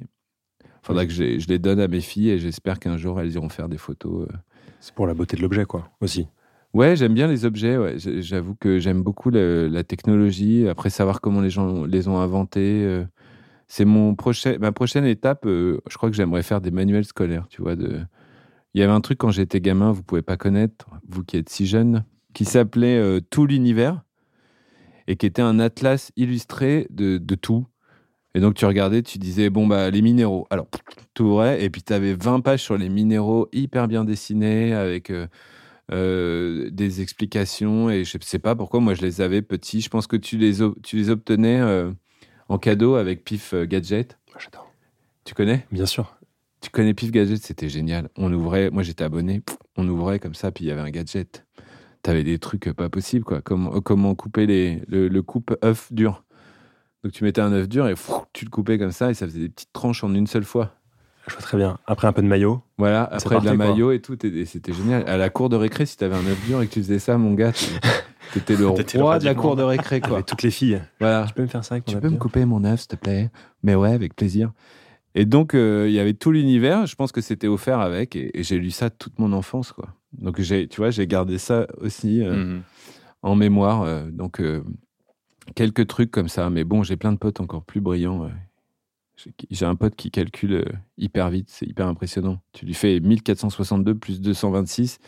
[0.82, 3.68] Faudra que je, les donne à mes filles et j'espère qu'un jour elles iront faire
[3.68, 4.26] des photos.
[4.28, 4.36] Euh.
[4.80, 6.26] C'est pour la beauté de l'objet, quoi, aussi.
[6.72, 7.76] Ouais, j'aime bien les objets.
[7.76, 7.96] Ouais.
[7.98, 10.68] J'avoue que j'aime beaucoup la technologie.
[10.68, 12.84] Après, savoir comment les gens les ont inventés.
[12.84, 13.04] Euh.
[13.68, 15.46] C'est mon prochain, ma prochaine étape.
[15.46, 17.46] Euh, je crois que j'aimerais faire des manuels scolaires.
[17.50, 18.00] Tu vois, de.
[18.74, 21.48] Il y avait un truc quand j'étais gamin, vous pouvez pas connaître, vous qui êtes
[21.48, 22.04] si jeune,
[22.34, 24.02] qui s'appelait Tout l'univers
[25.10, 27.66] et qui était un atlas illustré de, de, tout.
[28.36, 30.46] Et donc tu regardais, tu disais, bon, bah les minéraux.
[30.50, 30.68] Alors,
[31.14, 35.10] tout vrai, et puis tu avais 20 pages sur les minéraux hyper bien dessinés, avec
[35.10, 35.26] euh,
[35.90, 39.80] euh, des explications, et je sais pas pourquoi, moi je les avais petits.
[39.80, 41.90] Je pense que tu les, tu les obtenais euh,
[42.48, 44.16] en cadeau avec Pif Gadget.
[44.38, 44.72] J'adore.
[45.24, 45.66] Tu connais?
[45.72, 46.19] Bien sûr.
[46.60, 48.10] Tu connais Pif Gadget, c'était génial.
[48.16, 49.42] On ouvrait, moi j'étais abonné,
[49.76, 51.46] on ouvrait comme ça, puis il y avait un gadget
[52.02, 53.40] t'avais des trucs pas possibles, quoi.
[53.42, 56.24] Comment, euh, comment couper les, le, coupe œuf dur.
[57.04, 57.94] Donc tu mettais un œuf dur et
[58.32, 60.74] tu le coupais comme ça et ça faisait des petites tranches en une seule fois.
[61.26, 61.78] Je vois très bien.
[61.86, 62.62] Après un peu de maillot.
[62.78, 65.08] Voilà, après de la maillot et tout, c'était génial.
[65.08, 67.16] À la cour de récré, si t'avais un œuf dur et que tu faisais ça,
[67.18, 67.52] mon gars,
[68.34, 70.14] t'étais le roi de la cour de récré, quoi.
[70.14, 70.80] Avec toutes les filles.
[70.98, 71.26] Voilà.
[71.26, 73.30] Tu peux me faire ça Tu peux me couper mon œuf, s'il te plaît?
[73.62, 74.52] Mais ouais, avec plaisir.
[75.14, 76.86] Et donc, euh, il y avait tout l'univers.
[76.86, 78.16] Je pense que c'était offert avec.
[78.16, 79.94] Et, j'ai lu ça toute mon enfance, quoi.
[80.12, 82.62] Donc, j'ai, tu vois, j'ai gardé ça aussi euh, mhm.
[83.22, 83.82] en mémoire.
[83.82, 84.40] Euh, donc,
[85.54, 86.48] quelques trucs comme ça.
[86.50, 88.30] Mais bon, j'ai plein de potes encore plus brillants.
[89.50, 90.64] J'ai un pote qui calcule
[90.96, 91.48] hyper vite.
[91.50, 92.40] C'est hyper impressionnant.
[92.52, 94.98] Tu lui fais 1462 plus 226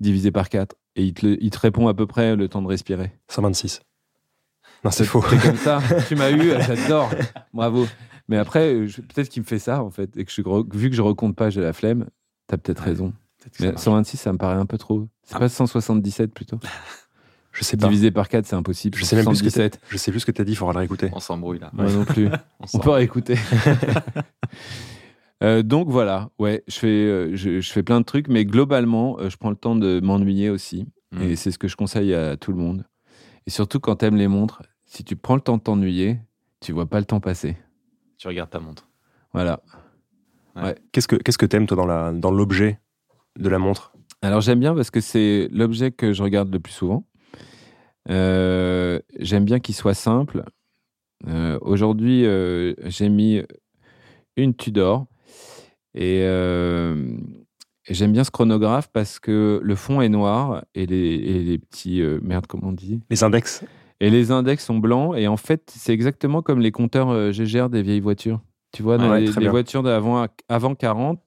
[0.00, 0.76] divisé par 4.
[0.94, 3.12] Et il te, il te répond à peu près le temps de respirer.
[3.28, 3.80] 126.
[4.84, 5.24] Non, c'est faux.
[5.30, 5.80] C'est comme ça.
[6.08, 7.10] tu m'as eu, j'adore.
[7.54, 7.86] Bravo.
[8.32, 10.16] Mais après, peut-être qu'il me fait ça, en fait.
[10.16, 10.40] Et que je,
[10.74, 12.06] vu que je recompte pas, j'ai la flemme.
[12.46, 13.12] T'as peut-être raison.
[13.60, 15.06] mais 126, ça me paraît un peu trop.
[15.22, 15.40] C'est ah.
[15.40, 16.58] pas 177 plutôt
[17.52, 17.88] Je sais pas.
[17.88, 18.96] Divisé par 4, c'est impossible.
[18.96, 19.50] Je sais même plus ce que
[19.90, 21.10] Je sais plus ce que t'as dit, il faudra le réécouter.
[21.12, 21.68] On s'embrouille là.
[21.74, 22.30] Moi non plus.
[22.72, 23.36] On, peut réécouter.
[25.42, 29.28] Euh, donc voilà, ouais, je fais, euh, je, fais plein de trucs, mais globalement, euh,
[29.28, 30.86] je prends le temps de m'ennuyer aussi.
[31.10, 31.22] Mm.
[31.22, 32.84] Et c'est ce que je conseille à tout le monde.
[33.48, 36.20] Et surtout quand t'aimes les montres, si tu prends le temps de t'ennuyer,
[36.60, 37.56] tu vois pas le temps passer
[38.22, 38.88] tu regardes ta montre.
[39.32, 39.60] Voilà.
[40.54, 40.76] Ouais.
[40.92, 42.78] Qu'est-ce que qu'est-ce que t'aimes toi dans la dans l'objet
[43.36, 43.92] de la montre?
[44.22, 47.04] Alors j'aime bien parce que c'est l'objet que je regarde le plus souvent.
[48.08, 50.44] Euh, j'aime bien qu'il soit simple.
[51.26, 53.42] Euh, aujourd'hui, euh, j'ai mis
[54.36, 55.06] une Tudor
[55.94, 56.20] et,
[57.88, 62.00] j'aime bien ce chronographe parce que le fond est noir et les, et les petits
[62.22, 63.00] merde comment on dit?
[63.10, 63.64] Les index?
[64.02, 65.14] Et les index sont blancs.
[65.16, 68.40] Et en fait, c'est exactement comme les compteurs euh, GGR des vieilles voitures.
[68.72, 71.20] Tu vois, dans les, voitures d'avant avant 40,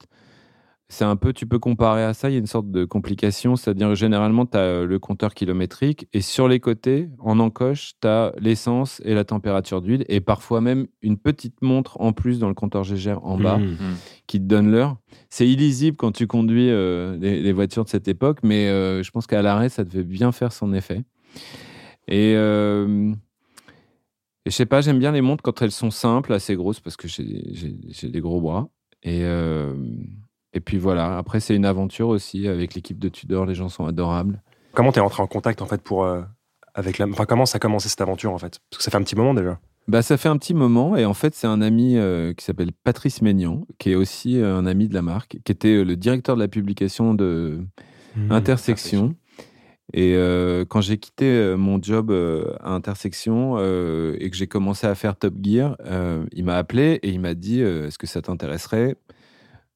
[0.89, 3.55] c'est un peu, tu peux comparer à ça, il y a une sorte de complication,
[3.55, 8.07] c'est-à-dire généralement, tu as euh, le compteur kilométrique et sur les côtés, en encoche, tu
[8.07, 12.49] as l'essence et la température d'huile et parfois même une petite montre en plus dans
[12.49, 13.77] le compteur GGR en bas mmh.
[14.27, 14.97] qui te donne l'heure.
[15.29, 19.41] C'est illisible quand tu conduis euh, les, voitures de cette époque, mais je pense qu'à
[19.41, 21.03] l'arrêt, ça devait bien faire son effet.
[22.07, 23.13] Et, euh,
[24.47, 26.97] Et je sais pas, j'aime bien les montres quand elles sont simples, assez grosses, parce
[26.97, 28.69] que j'ai des gros bras.
[29.01, 29.73] Et, euh,
[30.53, 33.87] et puis voilà, après, c'est une aventure aussi avec l'équipe de Tudor, les gens sont
[33.87, 34.43] adorables.
[34.73, 36.21] Comment tu es rentré en contact en fait pour, euh,
[36.75, 37.07] avec la...
[37.07, 38.59] enfin, comment ça a commencé cette aventure en fait?
[38.69, 39.59] Parce que ça fait un petit moment déjà.
[39.87, 42.71] Bah, ça fait un petit moment et en fait c'est un ami euh, qui s'appelle
[42.83, 46.41] Patrice Maignan, qui est aussi un ami de la marque, qui était le directeur de
[46.41, 47.61] la publication de
[48.15, 49.15] mmh, Intersection.
[49.93, 54.87] Et euh, quand j'ai quitté euh, mon job euh, à Intersection et que j'ai commencé
[54.87, 55.77] à faire Top Gear,
[56.31, 58.95] il m'a appelé et il m'a dit Est-ce que ça t'intéresserait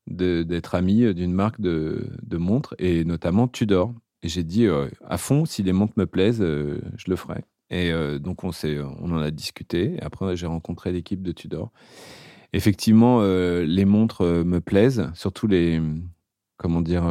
[0.07, 3.93] d'être ami d'une marque de, montres et notamment Tudor
[4.23, 4.67] Et j'ai dit
[5.05, 7.43] À fond, si les montres me plaisent, je le ferai.
[7.69, 8.51] Et donc on,
[8.99, 9.97] on en a discuté.
[10.01, 11.71] Après, j'ai rencontré l'équipe de Tudor.
[12.53, 15.81] Effectivement, les montres me plaisent, surtout les.
[16.57, 17.05] Comment dire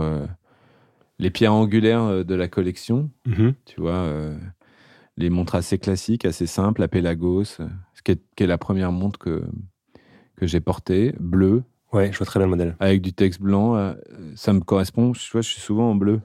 [1.19, 3.11] les pierres angulaires euh, de la collection.
[3.27, 3.55] Mhm.
[3.65, 4.37] Tu vois, euh,
[5.17, 7.69] les montres assez classiques, assez simples, la Pelagos, euh,
[8.05, 9.45] qui est, qui est la première montre que,
[10.37, 11.63] que j'ai portée, bleue.
[11.93, 12.77] Ouais, je vois très bien le modèle.
[12.81, 13.95] Avec du texte blanc,
[14.35, 15.13] ça me correspond.
[15.13, 16.21] Tu vois, je suis souvent en bleu.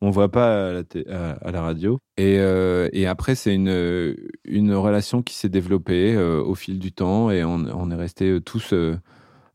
[0.00, 1.98] On voit pas à la, à, la radio.
[2.16, 4.16] Et, et après, c'est une,
[4.46, 8.72] une relation qui s'est développée au fil du temps et on, on est restés tous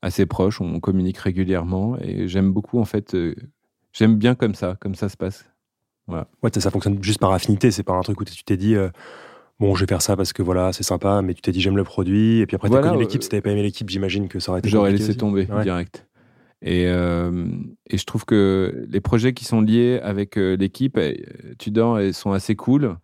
[0.04, 0.62] assez proches.
[0.62, 3.18] On communique régulièrement et j'aime beaucoup en fait
[3.94, 5.46] J'aime bien comme ça, comme ça se passe.
[6.08, 6.28] Voilà.
[6.42, 8.90] Ouais, ça fonctionne juste par affinité, c'est pas un truc où tu t'es dit euh,
[9.60, 11.78] bon, je vais faire ça parce que voilà, c'est sympa, mais tu t'es dit j'aime
[11.78, 14.28] le produit, et puis après tu as connu l'équipe, si t'avais pas aimé l'équipe, j'imagine
[14.28, 14.70] que ça aurait été.
[14.70, 16.08] J'aurais laissé tomber direct.
[16.62, 17.48] Et, euh,
[17.90, 21.00] et, je trouve que les projets qui sont liés avec euh, l'équipe,
[21.58, 22.98] Tudor, sont assez cool.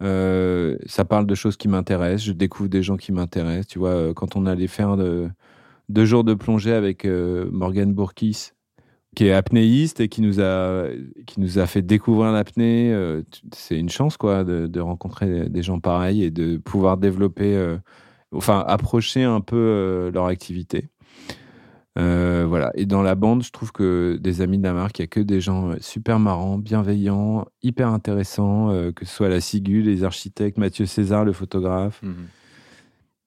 [0.00, 3.66] ça parle de choses qui m'intéressent, je découvre des gens qui m'intéressent.
[3.66, 5.28] Tu vois, quand on allait faire de,
[5.88, 8.52] deux jours de plongée avec Morgan Bourkis,
[9.16, 10.88] qui est apnéiste et qui nous a,
[11.26, 12.92] qui nous a fait découvrir l'apnée.
[12.92, 17.78] Euh, c'est une chance, quoi, de, rencontrer des gens pareils et de pouvoir développer, euh,
[18.32, 20.90] enfin, approcher un peu euh, leur activité.
[21.96, 22.70] voilà.
[22.74, 25.08] Et dans la bande, je trouve que des amis de la marque, il n'y a
[25.08, 30.58] que des gens super marrants, bienveillants, hyper intéressants, que ce soit la SIGU, les architectes,
[30.58, 32.02] Mathieu César, le photographe.
[32.02, 32.12] Mmh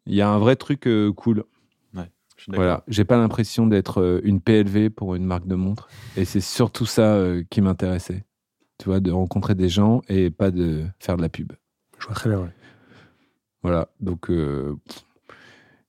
[0.06, 1.44] il y a un vrai truc cool.
[2.56, 5.88] Voilà, j'ai pas l'impression d'être euh, une PLV pour une marque de montre.
[6.18, 8.24] Et c'est surtout ça euh, qui m'intéressait.
[8.78, 11.52] Tu vois, de rencontrer des gens et pas de faire de la pub.
[12.00, 12.54] Je vois très bien, ouais.
[13.62, 14.76] Voilà, donc euh,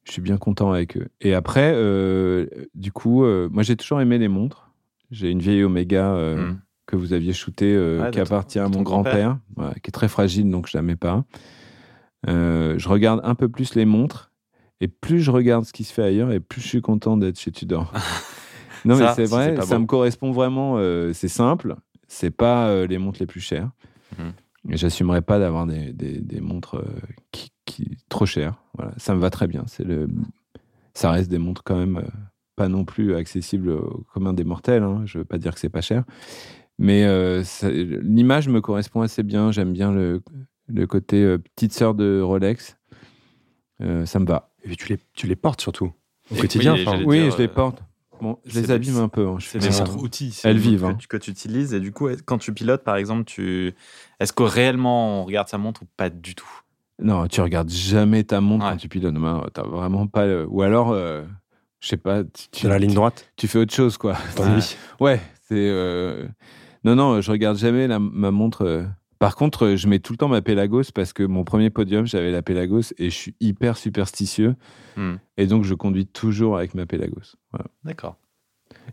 [0.02, 1.06] je suis bien content avec eux.
[1.20, 1.72] Et après,
[2.74, 4.72] du coup, moi j'ai toujours aimé les montres.
[5.12, 6.58] J'ai une vieille Omega hmm.
[6.86, 10.76] que vous aviez shootée qui appartient à mon grand-père, qui est très fragile, donc je
[10.76, 11.24] la mets pas.
[12.26, 14.29] je regarde un peu plus les montres
[14.80, 17.38] et plus je regarde ce qui se fait ailleurs, et plus je suis content d'être
[17.38, 17.92] chez Tudor.
[18.84, 20.78] non, mais c'est vrai, ça me correspond vraiment.
[20.78, 21.76] Euh, c'est simple,
[22.08, 23.70] c'est pas euh, les montres les plus chères.
[24.68, 27.00] Et j'assumerai pas d'avoir des, des, montres euh,
[27.32, 28.62] qui, qui, trop chères.
[28.76, 29.64] Voilà, ça me va très bien.
[29.66, 30.06] C'est le,
[30.92, 32.02] ça reste des montres quand même
[32.56, 34.82] pas non plus accessibles au commun des mortels.
[34.82, 35.02] Hein.
[35.06, 36.04] Je veux pas dire que c'est pas cher,
[36.78, 37.06] mais
[37.62, 39.50] l'image me correspond assez bien.
[39.50, 40.22] J'aime bien le,
[40.68, 42.76] le côté petite sœur de Rolex.
[43.78, 44.49] ça me va.
[44.64, 45.92] Et tu les, tu les portes surtout
[46.30, 46.74] au quotidien.
[47.04, 47.82] Oui, je les euh, porte.
[48.20, 49.26] Bon, je les abîme un peu.
[49.26, 50.38] Hein, c'est des montres outils.
[50.44, 50.84] Elles vivent.
[50.84, 50.98] Hein.
[51.08, 51.72] Que, tu utilises.
[51.72, 53.74] Et du coup, quand tu pilotes, par exemple, tu...
[54.18, 56.50] est-ce que réellement on regarde sa montre ou pas du tout?
[57.02, 59.14] Non, tu regardes jamais ta montre quand tu pilotes.
[59.54, 60.44] T'as vraiment pas.
[60.44, 61.24] Ou alors, euh,
[61.80, 62.22] je sais pas.
[62.52, 63.30] Tu, la ligne droite?
[63.36, 64.16] Tu fais autre chose, quoi.
[65.00, 65.54] Ouais, c'est.
[65.54, 66.28] Euh,
[66.84, 68.86] non, non, je regarde jamais la, ma montre.
[69.20, 72.30] Par contre, je mets tout le temps ma Pelagos parce que mon premier podium, j'avais
[72.30, 74.56] la Pelagos et je suis hyper superstitieux.
[74.96, 75.16] Hmm.
[75.36, 77.36] Et donc, je conduis toujours avec ma Pelagos.
[77.84, 78.16] D'accord.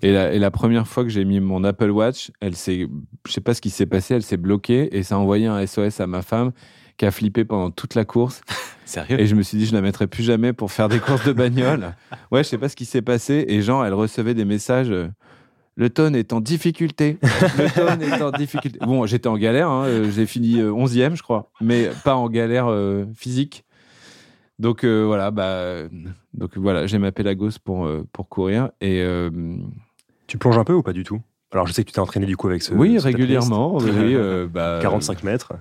[0.01, 2.89] Et la, et la, première fois que j'ai mis mon Apple Watch, elle s'est,
[3.25, 5.65] je sais pas ce qui s'est passé, elle s'est bloquée et ça a envoyé un
[5.65, 6.51] SOS à ma femme
[6.97, 8.41] qui a flippé pendant toute la course.
[8.85, 9.21] Sérieux?
[9.21, 11.31] Et je me suis dit, je la mettrai plus jamais pour faire des courses de
[11.31, 11.95] bagnole.
[12.31, 13.45] ouais, je sais pas ce qui s'est passé.
[13.47, 14.93] Et genre, elle recevait des messages.
[15.77, 17.19] Le tonne est en difficulté.
[17.21, 18.79] Le tonne est en difficulté.
[18.81, 22.29] Bon, j'étais en galère, hein, euh, j'ai fini 11e, euh, je crois, mais pas en
[22.29, 23.63] galère euh, physique.
[24.57, 25.83] Donc voilà, bah,
[26.33, 28.71] donc voilà, j'ai ma Pélagos pour, pour courir.
[28.81, 29.05] Et,
[30.25, 31.21] Tu plonges un peu ou pas du tout?
[31.51, 32.73] Alors je sais que tu t'es entraîné du coup avec ce.
[32.73, 33.77] Oui, régulièrement.
[33.77, 34.17] Oui,
[34.51, 35.53] bah, 45 mètres.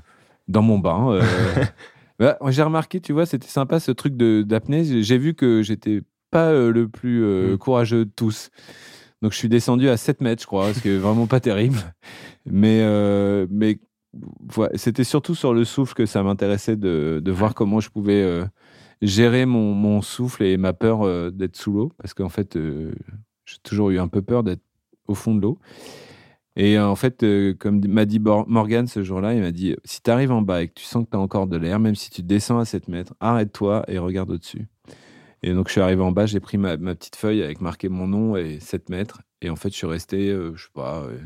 [0.48, 1.20] Dans mon bain.
[2.18, 5.02] bah, j'ai remarqué, tu vois, c'était sympa ce truc d'apnée.
[5.02, 6.00] J'ai vu que j'étais
[6.30, 7.58] pas le plus mm.
[7.58, 8.48] courageux de tous.
[9.22, 11.78] Donc je suis descendu à 7 mètres, je crois, ce qui vraiment pas terrible.
[12.44, 13.46] Mais, euh,
[14.74, 18.44] c'était surtout sur le souffle que ça m'intéressait de, voir comment je pouvais euh,
[19.02, 21.92] gérer mon, souffle et ma peur euh, d'être sous l'eau.
[21.98, 24.62] Parce qu'en fait, j'ai toujours eu un peu peur d'être
[25.08, 25.58] au fond de l'eau.
[26.58, 27.22] Et en fait,
[27.58, 30.68] comme m'a dit Morgan ce jour-là, il m'a dit si tu arrives en bas et
[30.68, 32.88] que tu sens que tu as encore de l'air, même si tu descends à 7
[32.88, 34.66] mètres, arrête-toi et regarde au-dessus.
[35.42, 37.88] Et donc, je suis arrivé en bas, j'ai pris ma, ma petite feuille avec marqué
[37.88, 39.22] mon nom et 7 mètres.
[39.42, 41.18] Et en fait, je suis resté, euh, je sais pas, euh,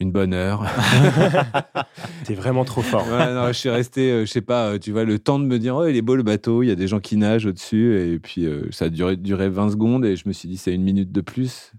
[0.00, 0.64] une bonne heure.
[2.24, 3.06] T'es vraiment trop fort.
[3.08, 5.44] Ouais, non, je suis resté, euh, je sais pas, euh, tu vois, le temps de
[5.44, 7.46] me dire, oh, il est beau le bateau, il y a des gens qui nagent
[7.46, 7.98] au-dessus.
[8.12, 10.74] Et puis, euh, ça a duré, duré 20 secondes et je me suis dit, c'est
[10.74, 11.72] une minute de plus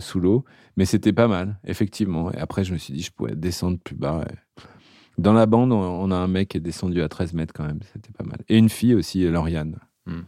[0.00, 0.44] sous l'eau.
[0.76, 2.30] Mais c'était pas mal, effectivement.
[2.32, 4.24] Et après, je me suis dit, je pourrais descendre plus bas.
[5.18, 7.80] Dans la bande, on, a un mec qui est descendu à 13 mètres quand même.
[7.92, 8.38] C'était pas mal.
[8.48, 9.78] Et une fille aussi, euh, Lauriane.
[10.06, 10.22] Hmm.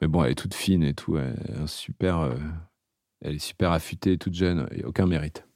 [0.00, 1.18] Mais bon, elle est toute fine et tout.
[1.18, 2.34] Elle, est un super, euh,
[3.20, 4.60] elle est super affûtée et toute jeune.
[4.60, 5.46] A aucun mérite.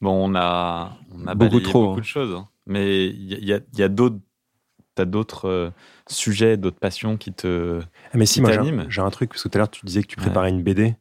[0.00, 2.00] Bon, on a, on a Beaucoup trop, beaucoup hein.
[2.00, 2.34] de choses.
[2.34, 2.48] hein.
[2.66, 4.16] Mais il y a, il y a- il y a d'autres.
[4.96, 5.70] T'as d'autres euh,
[6.08, 7.80] sujets, d'autres passions qui te.
[8.12, 9.70] Ah, mais si, Qui moi, j'ai un, j'ai un truc, parce que tout à l'heure,
[9.70, 10.24] tu disais que tu Ouais.
[10.26, 10.94] préparais une BD.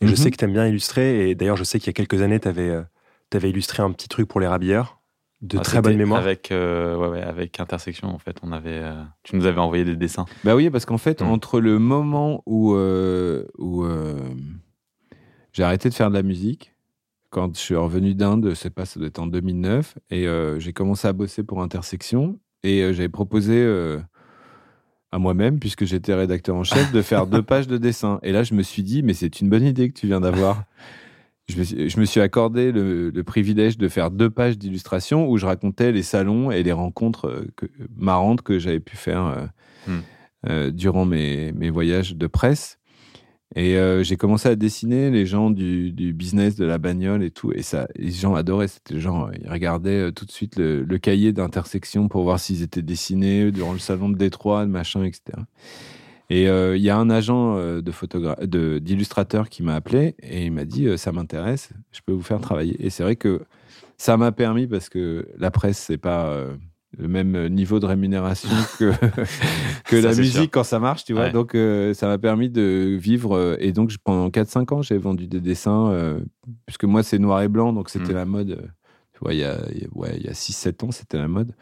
[0.00, 0.16] Et je Mhm.
[0.16, 1.30] sais que tu aimes bien illustrer.
[1.30, 2.84] Et d'ailleurs, je sais qu'il y a quelques années, tu avais,
[3.48, 4.97] illustré un petit truc pour les rabilleurs.
[5.40, 6.20] De Ah, très bonne mémoire.
[6.20, 8.80] Avec, euh, ouais, ouais, avec Intersection, en fait, on avait.
[8.82, 10.24] euh, tu nous avais envoyé des dessins.
[10.44, 11.26] Bah oui, parce qu'en fait, Mm.
[11.26, 13.84] entre le moment où, euh, où
[15.52, 16.74] j'ai arrêté de faire de la musique,
[17.30, 20.26] quand je suis revenu d'Inde, je sais pas, ça doit être en 2009, et
[20.58, 23.64] j'ai commencé à bosser pour Intersection, et j'avais proposé
[25.12, 28.18] à moi-même, puisque j'étais rédacteur en chef, de faire deux pages de dessin.
[28.22, 30.64] Et là, je me suis dit, mais c'est une bonne idée que tu viens d'avoir.
[31.48, 35.28] Je me, suis, je me suis accordé le, le privilège de faire deux pages d'illustration
[35.30, 39.24] où je racontais les salons et les rencontres euh, que- marrantes que j'avais pu faire
[39.26, 39.46] euh,
[39.86, 40.00] Hmm.
[40.48, 42.78] euh, durant mes, mes voyages de presse.
[43.56, 47.30] Et euh, j'ai commencé à dessiner les gens du, du business de la bagnole et
[47.30, 47.50] tout.
[47.54, 48.68] Et ça, les gens adoraient.
[48.68, 52.82] C'était genre, ils regardaient tout de suite le, le cahier d'intersection pour voir s'ils étaient
[52.82, 55.38] dessinés durant le salon de Détroit, le machin, etc.
[56.30, 60.52] Et euh, il y a un agent euh, de d'illustrateur qui m'a appelé et il
[60.52, 62.76] m'a dit euh, ça m'intéresse, je peux vous faire travailler.
[62.84, 63.42] Et c'est vrai que
[63.96, 66.54] ça m'a permis parce que la presse c'est pas euh,
[66.98, 68.92] le même niveau de rémunération que
[69.84, 70.50] que Ça, la musique sûr.
[70.50, 71.24] quand ça marche, tu vois.
[71.24, 71.32] Ouais.
[71.32, 71.56] Donc
[71.94, 76.18] ça m'a permis de vivre et donc pendant 4-5 ans j'ai vendu des dessins
[76.66, 78.16] puisque moi c'est noir et blanc donc c'était Mm.
[78.16, 78.70] la mode.
[79.14, 79.56] Tu vois il y a,
[79.94, 81.52] ouais il y a 6-7 ans c'était la mode.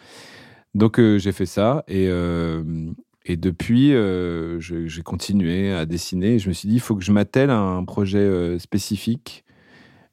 [0.74, 2.62] Donc euh, j'ai fait ça et euh,
[3.28, 6.38] et depuis, euh, j'ai continué à dessiner.
[6.38, 9.44] Je me suis dit, il faut que je m'attelle à un projet euh, spécifique.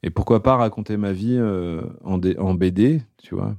[0.01, 2.17] Et pourquoi pas raconter ma vie euh, en,
[2.55, 3.55] BD, tu vois.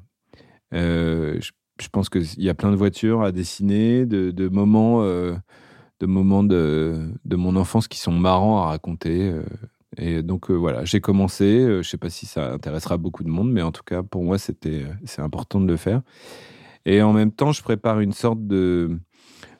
[0.73, 7.13] Je, pense qu'il y a plein de voitures à dessiner, de, moments, de, moments de,
[7.25, 9.33] de mon enfance qui sont marrants à raconter.
[9.97, 11.65] et donc voilà, j'ai commencé.
[11.81, 14.37] Je sais pas si ça intéressera beaucoup de monde, mais en tout cas, pour moi,
[14.37, 14.57] c'est
[15.19, 16.03] important de le faire.
[16.85, 18.99] Et en même temps, je prépare une sorte de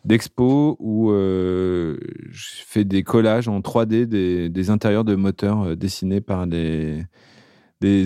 [0.05, 1.97] d'expo où euh,
[2.31, 7.07] je fais des collages en 3D des, intérieurs de moteurs euh, dessinés par des,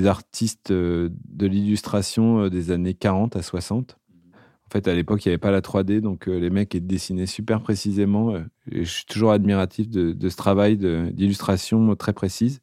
[0.06, 3.96] artistes euh, de l'illustration des années 40 à 60.
[4.34, 7.62] En fait, à l'époque, il n'y avait pas la 3D, donc les mecs dessinaient super
[7.62, 8.34] précisément.
[8.70, 12.60] je suis toujours admiratif de, ce travail d'illustration très précise.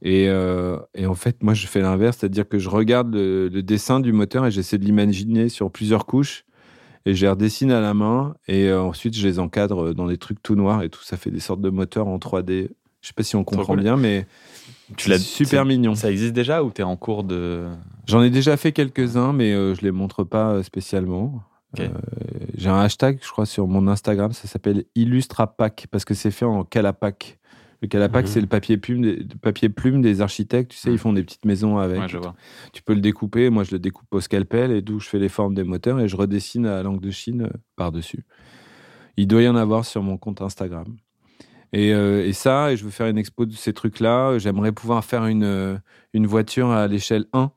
[0.00, 4.46] Et, en fait, moi, je fais l'inverse, c'est-à-dire que je regarde le dessin du moteur
[4.46, 6.44] et j'essaie de l'imaginer sur plusieurs couches
[7.06, 10.18] et je les redessine à la main et euh, ensuite je les encadre dans des
[10.18, 11.02] trucs tout noirs et tout.
[11.02, 12.70] Ça fait des sortes de moteurs en 3D.
[13.00, 14.26] Je sais pas si on comprend bien, mais
[14.96, 15.94] Tu l'as c'est super mignon.
[15.94, 17.66] Ça existe déjà ou t'es en cours de.
[18.06, 21.42] J'en ai déjà fait quelques-uns, mais euh, je les montre pas euh, spécialement.
[21.80, 21.88] Euh,
[22.54, 26.44] J'ai un hashtag, je crois, sur mon Instagram, ça s'appelle Illustrapac parce que c'est fait
[26.44, 27.38] en calapac.
[27.82, 28.30] Le calapac, Mhm.
[28.30, 30.70] c'est le papier plume, des, le papier plume des architectes.
[30.70, 30.94] Tu sais, Mhm.
[30.94, 32.00] ils font des petites maisons avec.
[32.00, 32.34] Ouais, je vois.
[32.72, 33.50] Tu peux le découper.
[33.50, 36.06] Moi, je le découpe au scalpel et d'où je fais les formes des moteurs et
[36.08, 38.24] je redessine à langue de Chine euh, par-dessus.
[39.16, 40.86] Il doit y en avoir sur mon compte Instagram.
[41.72, 44.38] Et, euh, et ça, et je veux faire une expo de ces trucs-là.
[44.38, 45.76] J'aimerais pouvoir faire une, euh,
[46.12, 47.50] une voiture à l'échelle 1.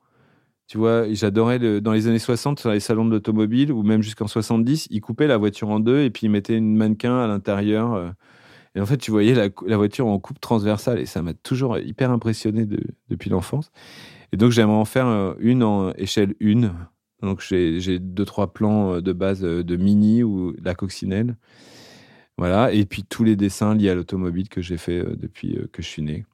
[0.68, 4.02] Tu vois, j'adorais le- dans les années 60, sur les salons de l'automobile, ou même
[4.02, 7.26] jusqu'en 70, ils coupaient la voiture en deux et puis ils mettaient une mannequin à
[7.28, 7.92] l'intérieur.
[7.94, 8.08] euh.
[8.76, 12.10] Et en fait, tu voyais la, voiture en coupe transversale et ça m'a toujours hyper
[12.10, 13.72] impressionné de- depuis l'enfance.
[14.32, 16.72] Et donc, j'aimerais en faire euh, une en échelle 1.
[17.22, 21.36] Donc, j'ai deux, trois plans euh, de base euh, de Mini ou la coccinelle.
[22.36, 22.70] Voilà.
[22.70, 26.02] Et puis, tous les dessins liés à l'automobile que j'ai fait depuis que je suis
[26.02, 26.26] né.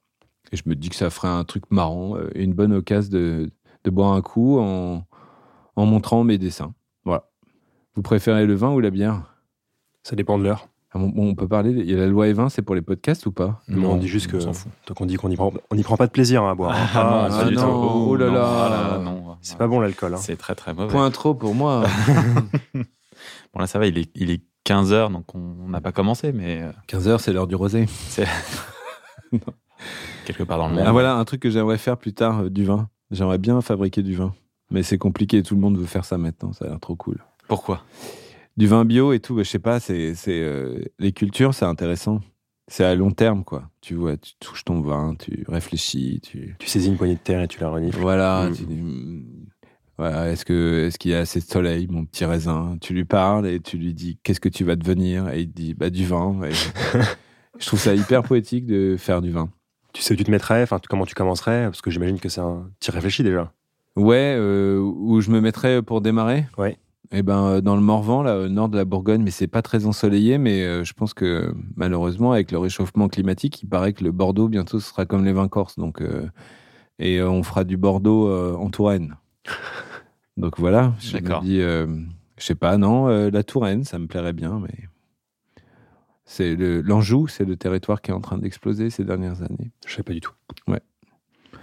[0.51, 3.51] Et je me dis que ça ferait un truc marrant une bonne occasion de,
[3.84, 5.07] de boire un coup en,
[5.76, 6.74] en montrant mes dessins.
[7.05, 7.30] Voilà.
[7.95, 9.32] Vous préférez le vin ou la bière?
[10.03, 10.72] Ça dépend de l'heure.
[10.95, 11.70] Ah, bon, bon, on peut parler.
[11.70, 13.62] Il y a la loi E20, c'est pour les podcasts ou pas?
[13.68, 14.36] Non, on dit juste que.
[14.36, 14.70] on s'en fout.
[14.86, 16.74] Donc on dit qu'on y prend, on n'y prend pas de plaisir hein, à boire.
[16.74, 17.68] Ah, non, Ah, pas ah du non, tout.
[18.11, 19.38] oh là Non, là.
[19.40, 20.12] c'est pas bon l'alcool.
[20.14, 20.18] hein.
[20.18, 20.93] C'est très très mauvais.
[20.93, 21.84] Point trop pour moi.
[23.55, 26.62] Bon là ça va, il est, il est 15h donc on n'a pas commencé mais
[26.62, 27.84] euh, 15h, c'est l'heure du rosé.
[28.09, 28.26] c'est
[30.24, 30.84] quelque part dans le monde.
[30.86, 32.88] Ah, voilà un truc que j'aimerais faire plus tard, euh, du vin.
[33.11, 34.34] J'aimerais bien fabriquer du vin.
[34.70, 37.18] Mais c'est compliqué, tout le monde veut faire ça maintenant, ça a l'air trop cool.
[37.47, 37.82] Pourquoi?
[38.57, 42.20] Du vin bio et tout, je sais pas, c'est, euh, les cultures, c'est intéressant.
[42.68, 43.70] C'est à long terme, quoi.
[43.80, 46.55] Tu vois, tu touches ton vin, tu réfléchis, tu...
[46.59, 47.98] Tu saisis une poignée de terre et tu la renifles.
[47.98, 48.55] Voilà, Mm.
[48.55, 49.24] tu dis, mm,
[49.98, 52.76] voilà, est-ce que est-ce qu'il y a assez de soleil, mon petit raisin?
[52.80, 55.28] Tu lui parles et tu lui dis qu'est-ce que tu vas devenir?
[55.30, 56.40] Et il te dit bah du vin.
[56.44, 56.53] Et
[57.59, 59.50] je trouve ça hyper poétique de faire du vin.
[59.92, 62.40] Tu sais où tu te mettrais, enfin, comment tu commencerais, parce que j'imagine que c'est
[62.40, 62.70] un.
[62.80, 63.53] Tu y réfléchis déjà.
[63.96, 66.78] Ouais, euh, où je me mettrais pour démarrer Ouais.
[67.14, 69.60] Eh ben euh, dans le Morvan, là, au nord de la Bourgogne, mais c'est pas
[69.60, 74.02] très ensoleillé, mais euh, je pense que malheureusement avec le réchauffement climatique, il paraît que
[74.02, 76.26] le Bordeaux bientôt ce sera comme les vins corses, donc euh,
[76.98, 79.16] et euh, on fera du Bordeaux en Touraine.
[80.38, 84.60] donc voilà, je me dis, je sais pas, non, la Touraine, ça me plairait bien,
[84.60, 84.88] mais
[86.24, 89.70] c'est l'Anjou, c'est le territoire qui est en train d'exploser ces dernières années.
[89.86, 90.32] Je sais pas du tout.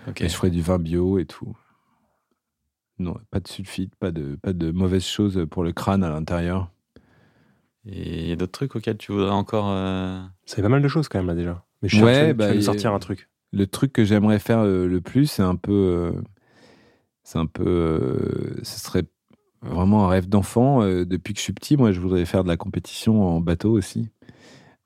[0.08, 0.22] Ok.
[0.22, 1.58] Et je ferai du vin bio et tout.
[3.00, 6.70] Non, pas de sulfite, pas de, pas de mauvaises choses pour le crâne à l'intérieur.
[7.86, 9.68] Et il y a d'autres trucs auxquels tu voudrais encore.
[9.70, 11.64] euh, fait pas mal de choses quand même là déjà.
[11.82, 13.30] Mais je cherche, Ouais, vas- bah, tu sortir un truc.
[13.54, 15.72] Le truc que j'aimerais faire euh, le plus, c'est un peu.
[15.72, 16.12] euh,
[17.24, 17.64] c'est un peu.
[17.66, 19.04] euh, ce serait
[19.62, 20.82] vraiment un rêve d'enfant.
[20.84, 23.72] Euh, depuis que je suis petit, moi, je voudrais faire de la compétition en bateau
[23.72, 24.10] aussi.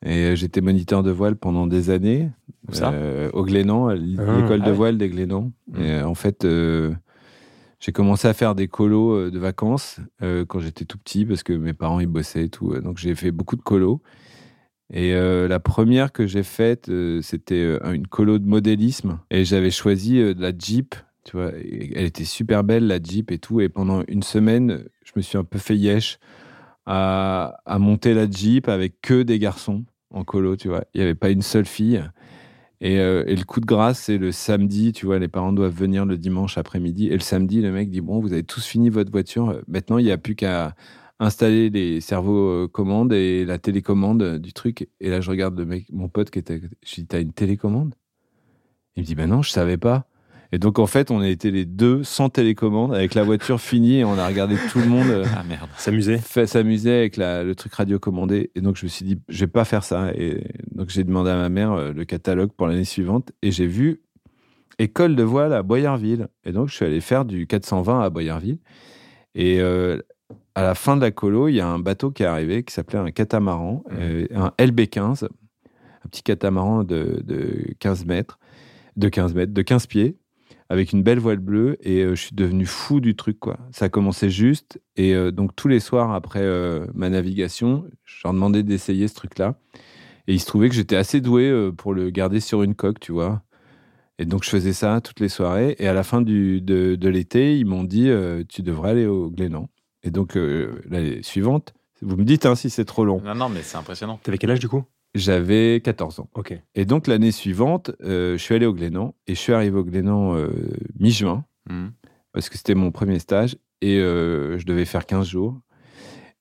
[0.05, 2.29] Et euh, j'étais moniteur de voile pendant des années.
[2.69, 2.91] Où ça?
[2.91, 4.77] euh, Au Glénan, Ah, l'école ah de ouais.
[4.77, 5.51] voile des Glénans.
[5.67, 5.81] Mm.
[5.81, 6.93] Et euh, en fait, euh,
[7.83, 11.43] j'ai commencé à faire des colos euh, de vacances euh, quand j'étais tout petit parce
[11.43, 12.71] que mes parents ils bossaient et tout.
[12.71, 14.01] Euh, Donc j'ai fait beaucoup de colos.
[14.93, 19.17] Et la première que j'ai faite, c'était une colo de modélisme.
[19.31, 20.93] Et j'avais choisi la Jeep.
[21.23, 23.59] Tu vois, elle était super belle, la Jeep et tout.
[23.59, 26.19] Et pendant une semaine, je me suis un peu fait yesh
[26.85, 30.83] à, à monter la Jeep avec que des garçons en colo, tu vois.
[30.93, 32.03] Il n'y avait pas une seule fille.
[32.85, 35.73] Et, euh, et le coup de grâce, c'est le samedi, tu vois, les parents doivent
[35.73, 37.07] venir le dimanche après-midi.
[37.07, 39.61] Et le samedi, le mec dit, bon, vous avez tous fini votre voiture.
[39.69, 40.75] Maintenant, il n'y a plus qu'à
[41.17, 44.89] installer les cerveaux euh, commandes et la télécommande euh, du truc.
[44.99, 46.59] Et là, je regarde le mec, mon pote qui était...
[46.85, 47.95] Je dis, t'as une télécommande?
[48.97, 50.05] Il me dit, ben non, je savais pas.
[50.53, 53.97] Et donc, en fait, on a été les deux sans télécommande, avec la voiture finie,
[53.99, 55.67] et on a regardé tout le monde euh, Ah merde.
[55.77, 56.19] S'amuser.
[56.19, 58.51] fait s'amuser avec la- le truc radiocommandé.
[58.53, 60.11] Et donc, je me suis dit, je vais pas faire ça.
[60.13, 63.31] Et donc, j'ai demandé à ma mère euh, le catalogue pour l'année suivante.
[63.41, 64.01] Et j'ai vu
[64.77, 66.27] école de voile à Boyarville.
[66.45, 68.59] Et donc, je suis allé faire du 420 à Boyarville.
[69.33, 69.97] Et euh,
[70.53, 72.71] à la fin de la colo, il y a un bateau qui est arrivé qui
[72.75, 78.37] s'appelait un catamaran, euh, un LB15, un petit catamaran de, de 15 mètres,
[78.97, 80.17] de 15 mètres, de 15 pieds,
[80.69, 81.77] avec une belle voile bleue.
[81.81, 83.57] Et euh, je suis devenu fou du truc, quoi.
[83.71, 84.81] Ça a commencé juste.
[84.95, 89.15] Et euh, donc, tous les soirs après euh, ma navigation, je leur demandais d'essayer ce
[89.15, 89.55] truc-là.
[90.27, 92.99] Et il se trouvait que j'étais assez doué euh, pour le garder sur une coque,
[92.99, 93.41] tu vois.
[94.19, 95.75] Et donc, je faisais ça toutes les soirées.
[95.79, 99.05] Et à la fin du, de, de l'été, ils m'ont dit euh, Tu devrais aller
[99.05, 99.69] au Glénan.
[100.03, 103.21] Et donc, euh, l'année suivante, vous me dites hein, si c'est trop long.
[103.21, 104.19] Non, non, mais c'est impressionnant.
[104.23, 104.83] T'avais quel âge du coup?
[105.15, 106.29] J'avais 14 ans.
[106.33, 106.59] Ok.
[106.75, 109.13] Et donc, l'année suivante, euh, je suis allé au Glénan.
[109.27, 110.49] Et je suis arrivé au Glénan euh,
[110.99, 111.91] mi-juin, Mhm.
[112.33, 113.57] parce que c'était mon premier stage.
[113.81, 115.59] Et euh, je devais faire 15 jours.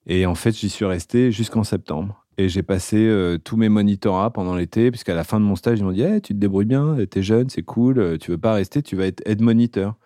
[0.07, 2.25] Et en fait, j'y suis resté jusqu'en septembre.
[2.39, 3.15] Et j'ai passé
[3.45, 6.21] tous mes monitorats pendant l'été, puisqu'à la fin de mon stage, ils m'ont dit Eh,
[6.23, 9.21] Tu te débrouilles bien, t'es jeune, c'est cool, tu veux pas rester, tu vas être
[9.27, 9.97] aide moniteur.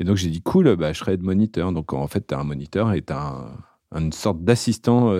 [0.00, 1.70] Et donc j'ai dit Cool, bah, je serai aide moniteur.
[1.70, 3.46] Donc en fait, t'as un moniteur et t'as
[3.92, 5.12] un, une sorte d'assistant.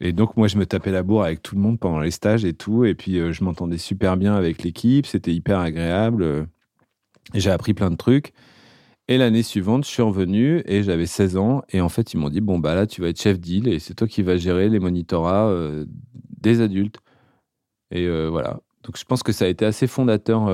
[0.00, 2.44] Et donc moi, je me tapais la bourre avec tout le monde pendant les stages
[2.44, 2.84] et tout.
[2.84, 6.22] Et puis euh, je m'entendais super bien avec l'équipe, c'était hyper agréable.
[6.22, 6.44] euh,
[7.34, 8.32] j'ai appris plein de trucs.
[9.08, 11.62] Et l'année suivante, je suis revenu et j'avais 16 ans.
[11.70, 13.78] Et en fait, ils m'ont dit Bon, bah là, tu vas être chef d'île et
[13.78, 15.86] c'est toi qui vas gérer les monitorats euh,
[16.40, 16.98] des adultes.
[17.90, 18.60] Et voilà.
[18.82, 20.52] Donc, je pense que ça a été assez fondateur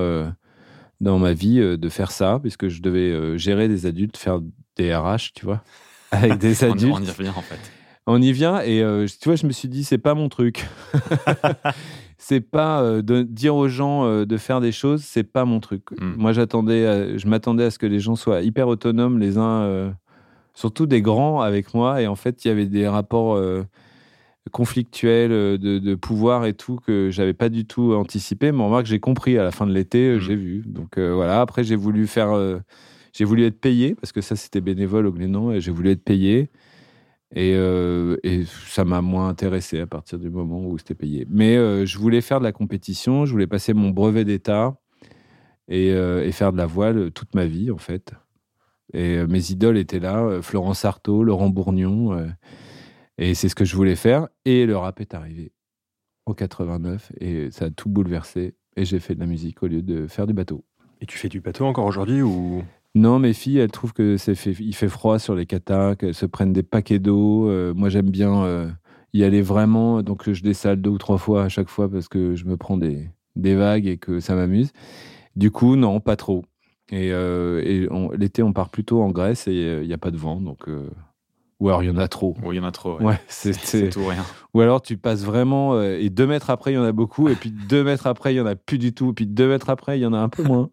[1.01, 4.39] dans ma vie de faire ça, puisque je devais gérer des adultes, faire
[4.77, 5.61] des RH, tu vois,
[6.11, 6.95] avec des adultes.
[6.97, 7.59] on y revient en fait.
[8.07, 10.67] On y vient et euh, tu vois, je me suis dit, c'est pas mon truc.
[12.19, 15.59] c'est pas euh, de dire aux gens euh, de faire des choses, c'est pas mon
[15.59, 15.89] truc.
[15.99, 16.13] Mm.
[16.17, 19.91] Moi, j'attendais, je m'attendais à ce que les gens soient hyper autonomes les uns,
[20.53, 21.99] surtout des grands avec moi.
[22.01, 23.41] Et en fait, il y avait des rapports
[24.51, 28.51] conflictuels de, de pouvoir et tout que j'avais pas du tout anticipé.
[28.51, 30.19] Mais remarque, j'ai compris à la fin de l'été, euh, Mm.
[30.19, 30.63] j'ai vu.
[30.67, 31.41] Donc voilà.
[31.41, 32.59] Après, j'ai voulu faire,
[33.13, 36.03] j'ai voulu être payé parce que ça, c'était bénévole au Glénan et j'ai voulu être
[36.03, 36.49] payé.
[37.35, 41.27] Et, euh, et ça m'a moins intéressé à partir du moment où c'était payé.
[41.29, 44.77] Mais euh, je voulais faire de la compétition, je voulais passer mon brevet d'État
[45.67, 48.13] et, euh, faire de la voile toute ma vie, en fait.
[48.93, 52.17] Et mes idoles étaient là, Florence Artaud, Laurent Bourgnon.
[53.17, 54.27] et c'est ce que je voulais faire.
[54.45, 55.51] Et le rap est arrivé
[56.25, 58.55] en 89 et ça a tout bouleversé.
[58.77, 60.63] et j'ai fait de la musique au lieu de faire du bateau.
[61.01, 62.63] Et tu fais du bateau encore aujourd'hui ou?
[62.95, 66.13] Non, mes filles, elles trouvent que c'est fait, il fait froid sur les katas, qu'elles
[66.13, 67.49] se prennent des paquets d'eau.
[67.49, 68.69] Euh, moi, j'aime bien euh,
[69.13, 72.35] y aller vraiment, donc je dessale deux ou trois fois à chaque fois parce que
[72.35, 74.71] je me prends des, des vagues et que ça m'amuse.
[75.35, 76.45] Du coup, non, pas trop.
[76.91, 80.11] Et, euh, et on- l'été, on part plutôt en Grèce et il n'y a pas
[80.11, 80.69] de vent, donc.
[81.61, 82.35] Ou alors il y en a trop.
[82.43, 82.97] Oui, il y en a trop.
[82.99, 83.05] ouais.
[83.05, 84.23] Ouais, c'est- C'est c'est- tout ou rien.
[84.53, 87.27] Ou alors tu passes vraiment euh, et deux mètres après il y en a beaucoup
[87.29, 89.47] et puis deux mètres après il y en a plus du tout et puis deux
[89.49, 90.69] mètres après il y en a un peu moins.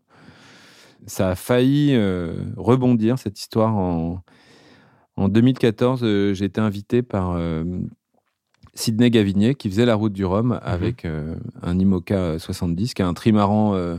[1.06, 4.22] Ça a failli euh, rebondir cette histoire en
[5.16, 6.00] en 2014.
[6.02, 7.64] euh, j'ai été invité par euh,
[8.74, 13.06] Sidney Gavinier qui faisait la route du Rhum avec euh, un Imoca 70 qui a
[13.06, 13.98] un trimaran.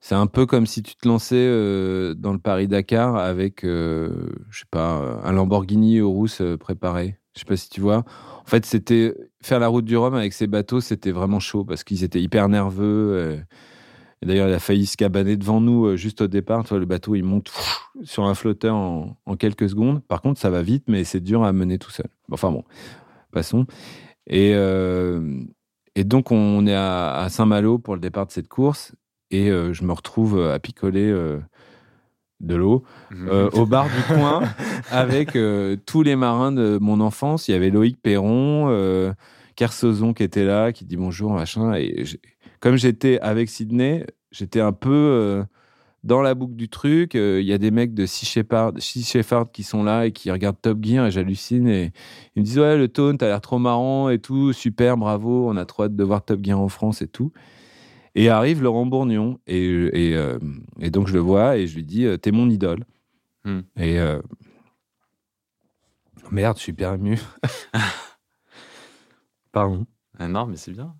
[0.00, 4.28] c'est un peu comme si tu te lançais euh, dans le Paris Dakar avec, euh,
[4.50, 7.18] je sais pas, un Lamborghini Urus euh, préparé.
[7.34, 7.98] Je sais pas si tu vois.
[8.40, 11.84] En fait, c'était faire la route du Rhum avec ces bateaux, c'était vraiment chaud parce
[11.84, 13.40] qu'ils étaient hyper nerveux.
[14.26, 16.64] Et d'ailleurs, il a failli se cabaner devant nous euh, juste au départ.
[16.64, 20.02] Tu vois, le bateau, il monte pff, sur un flotteur en, en quelques secondes.
[20.02, 22.08] Par contre, ça va vite, mais c'est dur à mener tout seul.
[22.32, 22.64] Enfin bon,
[23.30, 23.66] passons.
[24.26, 25.40] Et, euh,
[25.94, 28.96] et donc, on est à, à Saint-Malo pour le départ de cette course.
[29.30, 31.38] Et euh, je me retrouve à picoler euh,
[32.40, 34.42] de l'eau euh, au bar du coin
[34.90, 37.48] avec euh, tous les marins de mon enfance.
[37.48, 39.12] Il y avait Loïc Perron, euh,
[39.54, 41.74] Kersozon qui était là, qui dit bonjour, machin.
[41.74, 42.04] Et
[42.60, 44.06] comme j'étais avec Sydney,
[44.36, 45.44] j'étais un peu euh,
[46.04, 47.14] dans la boucle du truc.
[47.14, 50.12] Euh, Il y a des mecs de Sea Shepherd, Sea Shepherd qui sont là et
[50.12, 51.68] qui regardent Top Gear et j'hallucine.
[51.68, 51.92] Et
[52.34, 55.56] ils me disent Ouais, le tone, t'as l'air trop marrant et tout, super, bravo, on
[55.56, 57.32] a trop hâte de voir Top Gear en France et tout.
[58.14, 59.38] Et arrive Laurent Bourgnon.
[59.46, 60.38] Et, et, euh,
[60.80, 62.84] et donc je le vois et je lui dis T'es mon idole.
[63.44, 63.60] Hmm.
[63.78, 63.98] Et
[66.30, 67.18] merde, je suis hyper ému.
[69.52, 69.86] Pardon.
[70.18, 70.94] Ah non, mais c'est bien.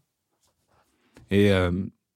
[1.31, 1.73] Et, euh,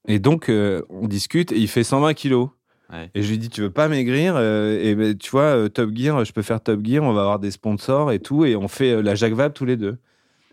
[0.09, 2.49] et donc, euh, on discute et il fait 120 kilos.
[2.93, 3.11] Ouais.
[3.15, 5.91] Et je lui dis, tu veux pas maigrir Euh, Et ben, tu vois, euh, Top
[5.95, 8.45] Gear, je peux faire Top Gear, on va avoir des sponsors et tout.
[8.45, 9.99] Et on fait la Jacques Vabre tous les deux.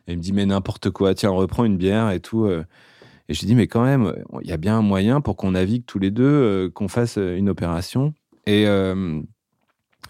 [0.07, 2.47] Et il me dit, mais n'importe quoi, tiens, on reprend une bière et tout.
[2.47, 5.51] Et je lui dis, mais quand même, il y a bien un moyen pour qu'on
[5.51, 8.13] navigue tous les deux, qu'on fasse une opération.
[8.45, 8.63] Et,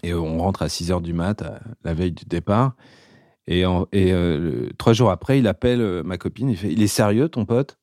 [0.02, 1.42] et on rentre à 6 heures du mat,
[1.82, 2.74] la veille du départ.
[3.48, 4.12] Et, en- et
[4.76, 7.77] trois jours après, il appelle ma copine, il fait, il est sérieux ton pote?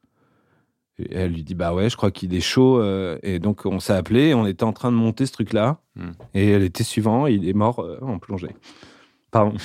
[0.99, 2.79] Et elle lui dit bah ouais, je crois qu'il est chaud.
[2.81, 5.79] euh, et donc on s'est appelé, on était en train de monter ce truc-là.
[5.95, 6.11] Hmm.
[6.33, 8.55] Et elle était suivant, il est mort euh, en plongée.
[9.31, 9.55] Pardon.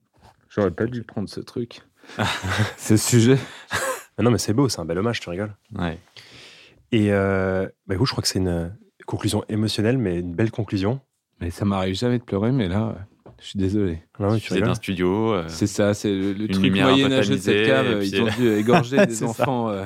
[0.48, 1.80] J'aurais pas dû prendre ce truc.
[2.78, 3.38] ce sujet.
[4.16, 5.54] Ah Non, mais c'est beau, c'est un bel hommage, tu rigoles.
[5.78, 5.98] Ouais.
[6.90, 8.74] Et euh, bah, écoute, je crois que c'est une
[9.06, 11.00] conclusion émotionnelle, mais une belle conclusion.
[11.40, 14.02] Mais ça m'arrive jamais de pleurer, mais là, euh, je suis désolé.
[14.18, 14.62] Faisais rigoles.
[14.68, 15.32] d'un studio.
[15.34, 17.86] euh, C'est ça, c'est le, le truc un moyenâgeux de cette cave.
[17.86, 19.68] euh, Ils ont dû égorger des C'est enfants.
[19.68, 19.84] euh,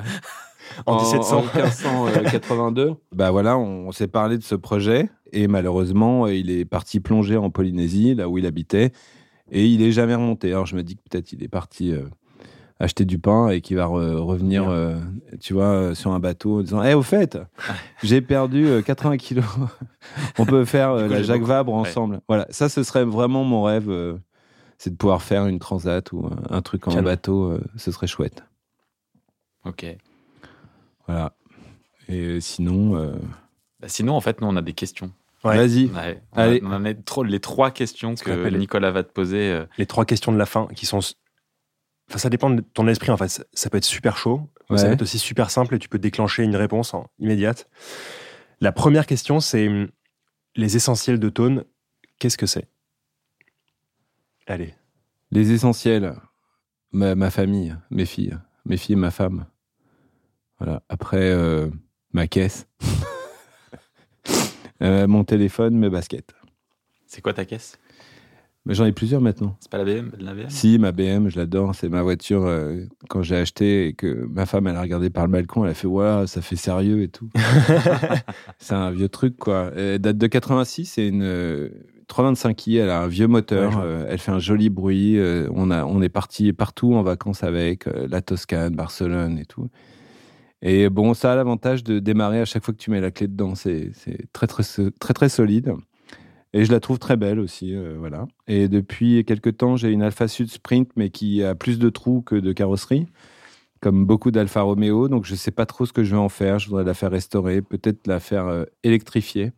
[0.85, 1.37] En 1700.
[1.37, 2.93] En 1582.
[3.15, 6.99] bah voilà, on, on s'est parlé de ce projet et malheureusement, euh, il est parti
[6.99, 8.91] plonger en Polynésie, là où il habitait,
[9.51, 10.51] et il est jamais remonté.
[10.51, 12.03] Alors je me dis que peut-être il est parti euh,
[12.79, 14.99] acheter du pain et qu'il va re- revenir, euh,
[15.39, 17.37] tu vois, sur un bateau en disant, Eh, au fait,
[18.03, 19.45] j'ai perdu euh, 80 kilos.
[20.37, 21.79] on peut faire coup, la Jacques Vabre ouais.
[21.79, 22.21] ensemble.
[22.27, 23.89] Voilà, ça, ce serait vraiment mon rêve.
[23.89, 24.15] euh,
[24.77, 28.43] c'est de pouvoir faire une transat ou un, truc en bateau, ce serait chouette.
[29.63, 29.85] Ok.
[31.07, 31.35] Voilà.
[32.09, 33.13] Et sinon, euh,
[33.79, 35.11] Bah, sinon, en fait, nous, on a des questions.
[35.43, 35.57] Ouais.
[35.57, 35.85] vas-y.
[35.87, 36.21] Ouais.
[36.31, 36.61] On, Allez.
[36.61, 39.49] a, on en a trop, les trois questions que Nicolas va te poser.
[39.51, 40.99] euh, Les trois questions de la fin qui sont.
[42.09, 43.45] Enfin, ça dépend de ton esprit, en fait.
[43.53, 45.99] Ça- peut être super chaud, mais ça peut être aussi super simple et tu peux
[45.99, 47.69] déclencher une réponse immédiate.
[48.61, 49.89] La première question, c'est hum,
[50.55, 51.65] les essentiels de tone.
[52.19, 52.67] Qu'est-ce que c'est?
[54.47, 54.73] Allez.
[55.31, 56.15] Les essentiels,
[56.91, 59.45] ma, ma famille, mes filles, mes filles et ma femme.
[60.59, 60.81] Voilà.
[60.89, 61.67] Après, euh,
[62.13, 62.67] ma caisse,
[64.81, 66.33] Euh, mon téléphone, mes baskets.
[67.07, 67.77] C'est quoi ta caisse?
[68.65, 69.55] J'en ai plusieurs maintenant.
[69.61, 71.73] C'est pas la BM, la BM Si, ma BM, je l'adore.
[71.75, 75.25] C'est ma voiture euh, quand j'ai acheté et que ma femme, elle a regardé par
[75.25, 77.29] le balcon, elle a fait Waouh, ça fait sérieux et tout.
[78.59, 79.71] c'est un vieux truc, quoi.
[79.75, 81.69] Elle date de 86, c'est une euh,
[82.09, 85.17] 325i, elle a un vieux moteur, Ouais, euh, elle fait un joli bruit.
[85.17, 89.45] euh, on, a, on est parti partout en vacances avec, euh, la Toscane, Barcelone et
[89.45, 89.69] tout.
[90.65, 93.27] Et bon, ça a l'avantage de démarrer à chaque fois que tu mets la clé
[93.27, 93.53] dedans.
[93.53, 95.73] C'est c'est très, très, très, très solide.
[96.53, 98.27] Et je la trouve très belle aussi, euh, voilà.
[98.47, 102.21] Et depuis quelques temps, j'ai une Alpha Sud Sprint, mais qui a plus de trous
[102.21, 103.07] que de carrosserie,
[103.81, 105.09] comme beaucoup d'Alfa Romeo.
[105.09, 106.59] Donc je sais pas trop ce que je vais en faire.
[106.59, 109.51] Je voudrais la faire restaurer, peut-être la faire euh, électrifier.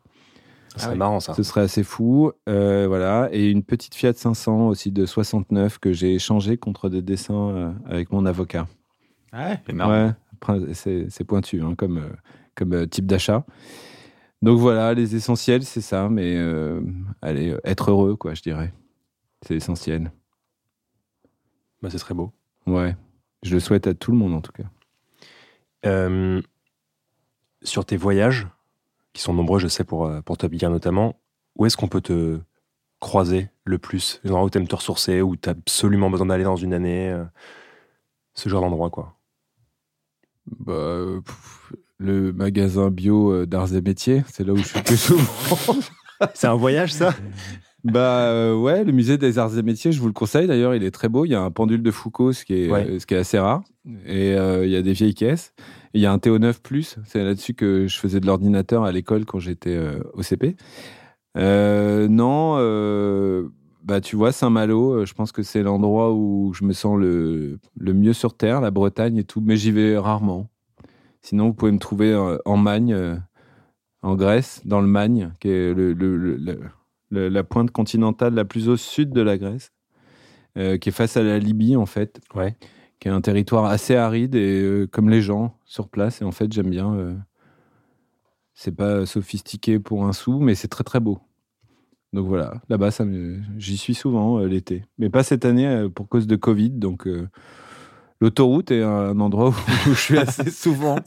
[0.78, 0.98] C'est oui.
[0.98, 1.34] marrant, ça.
[1.34, 3.30] Ce serait assez fou, Euh, voilà.
[3.32, 7.72] Et une petite Fiat 500 aussi de 69 que j'ai échangé contre des dessins euh,
[7.86, 8.68] avec mon avocat.
[9.34, 9.92] Ouais, énorme.
[9.92, 10.12] Ouais,
[10.74, 12.10] c'est pointu hein, comme, euh,
[12.56, 13.46] comme euh, type d'achat.
[14.42, 16.38] Donc voilà, les essentiels, c'est ça, mais
[17.22, 18.74] allez, être heureux, quoi, je dirais.
[19.42, 20.12] C'est essentiel.
[21.82, 22.32] Bah, c'est très beau.
[22.68, 22.96] Ouais,
[23.44, 24.70] je le souhaite à tout le monde en tout cas.
[27.64, 28.48] sur tes voyages,
[29.14, 31.20] qui sont nombreux, je sais, pour, pour Top Gear notamment,
[31.56, 32.40] où est-ce qu'on peut te
[33.00, 34.20] croiser le plus?
[34.24, 36.74] Les endroits où tu aimes te ressourcer, où tu as absolument besoin d'aller dans une
[36.74, 37.18] année
[38.36, 39.16] Ce genre d'endroit, quoi.
[40.48, 41.06] Bah,
[41.98, 45.80] le magasin bio euh, d'arts et métiers, c'est là où je suis plus souvent.
[46.34, 47.14] c'est un voyage, ça?
[47.84, 50.48] Bah euh, ouais, le musée des arts et métiers, je vous le conseille.
[50.48, 51.26] D'ailleurs, il est très beau.
[51.26, 53.38] Il y a un pendule de Foucault, ce qui est, euh, ce qui est assez
[53.38, 53.64] rare.
[54.08, 55.54] Et il y a des vieilles caisses.
[55.94, 56.98] il y a un TO9 Plus.
[57.06, 59.80] C'est là-dessus que je faisais de l'ordinateur à l'école quand j'étais
[60.14, 60.56] au CP.
[61.36, 62.58] non,
[63.86, 67.94] bah tu vois, Saint-Malo, je pense que c'est l'endroit où je me sens le, le
[67.94, 69.42] mieux sur Terre, la Bretagne et tout.
[69.42, 70.50] Mais j'y vais rarement.
[71.26, 73.16] Sinon, vous pouvez me trouver euh, en Magne, euh,
[74.04, 75.74] en Grèce, dans le Magne, qui est
[77.10, 79.72] la pointe continentale la plus au sud de la Grèce,
[80.56, 82.22] euh, qui est face à la Libye, en fait.
[82.36, 82.56] Ouais.
[83.00, 86.22] Qui est un territoire assez aride et comme les gens sur place.
[86.22, 87.18] Et en fait, j'aime bien.
[88.54, 91.20] c'est pas sophistiqué pour un sou, mais c'est très très beau.
[92.16, 92.90] Donc voilà, là-bas,
[93.58, 94.86] j'y suis souvent l'été.
[94.98, 96.72] Mais pas cette année pour cause de Covid.
[96.72, 97.08] Donc
[98.22, 99.50] L'autoroute est un endroit
[99.88, 100.98] où, je suis assez souvent,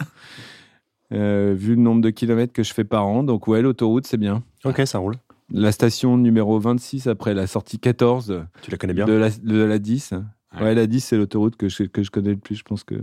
[1.13, 3.23] euh, vu le nombre de kilomètres que je fais par an.
[3.23, 4.43] Donc ouais, l'autoroute, c'est bien.
[4.65, 5.17] Ok, ça roule.
[5.51, 8.45] La station numéro 26 après la sortie 14.
[8.61, 10.15] Tu la connais bien De la, de la 10.
[10.61, 12.57] Ouais, la 10, c'est l'autoroute que je, que je connais le plus.
[12.57, 12.97] Je pense que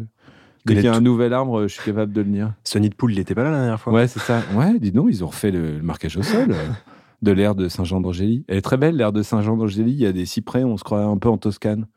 [0.66, 2.54] dès qu'il y a un nouvel arbre, je suis capable de le lire.
[2.64, 4.44] Sonny de Poule, il n'était pas là la dernière fois Ouais, c'est ça.
[4.54, 6.68] Ouais, dis donc, ils ont refait le, marquage au sol euh,
[7.22, 8.46] de l'air de Saint-Jean-d'Angély.
[8.48, 9.92] Elle est très belle, l'air de Saint-Jean-d'Angély.
[9.92, 11.88] Il y a des cyprès, on se croit un peu en Toscane.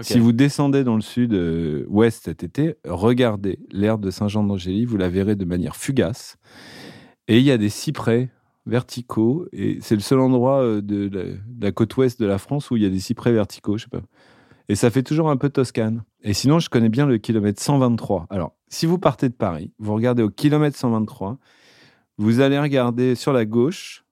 [0.00, 5.08] Si vous descendez dans le sud-ouest euh, cet été, regardez l'aire de Saint-Jean-d'Angély, vous la
[5.08, 6.36] verrez de manière fugace.
[7.28, 8.30] Et il y a des cyprès
[8.66, 12.76] verticaux, et c'est le seul endroit euh, de la, côte ouest de la France où
[12.76, 14.02] il y a des cyprès verticaux, je sais pas.
[14.68, 16.02] Et ça fait toujours un peu Toscane.
[16.22, 18.26] Et sinon, je connais bien le kilomètre 123.
[18.30, 21.38] Alors, si vous partez de Paris, vous regardez au kilomètre 123,
[22.16, 24.03] vous allez regarder sur la gauche,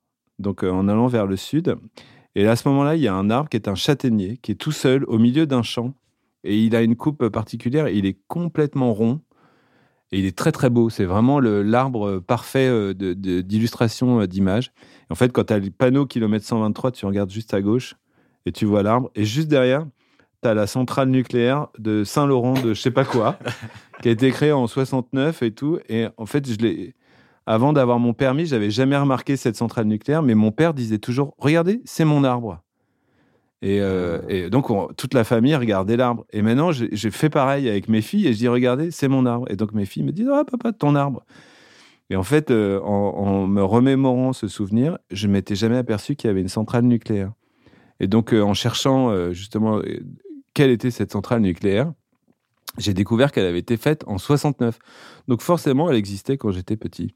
[0.43, 1.77] donc euh, en allant vers le sud,
[2.35, 4.57] et à ce moment-là, il y a un arbre qui est un châtaignier, qui est
[4.57, 5.95] tout seul au milieu d'un champ.
[6.45, 7.89] Et il a une coupe particulière.
[7.89, 9.21] il est complètement rond.
[10.11, 10.91] Et il est très très beau.
[10.91, 14.73] C'est vraiment l'arbre parfait euh, d'illustration euh, d'image.
[15.11, 17.97] En fait, quand tu as le panneau kilomètre 123, tu regardes juste à gauche
[18.45, 19.11] et tu vois l'arbre.
[19.15, 19.87] Et juste derrière,
[20.43, 23.39] tu as la centrale nucléaire de Saint-Laurent de je sais pas quoi,
[24.03, 25.79] qui a été créée en 69 et tout.
[25.89, 26.95] Et en fait, je l'ai
[27.47, 31.35] avant d'avoir mon permis, j'avais jamais remarqué cette centrale nucléaire, mais mon père disait toujours
[31.39, 32.63] Regardez, c'est mon arbre.
[33.63, 34.49] Et, euh, ah.
[34.49, 34.67] donc,
[34.97, 36.25] toute la famille regardait l'arbre.
[36.33, 39.47] Et maintenant, j'ai fait pareil avec mes filles et je dis Regardez, c'est mon arbre.
[39.51, 41.25] Et donc, mes filles me disent Ah, papa, ton arbre.
[42.11, 46.29] Et en fait, euh, en, me remémorant ce souvenir, je ne m'étais jamais aperçu qu'il
[46.29, 47.33] y avait une centrale nucléaire.
[48.01, 49.81] Et donc, euh, en cherchant justement
[50.55, 51.93] quelle était cette centrale nucléaire,
[52.79, 54.79] j'ai découvert qu'elle avait été faite en 69.
[55.29, 57.15] Donc, forcément, elle existait quand j'étais petit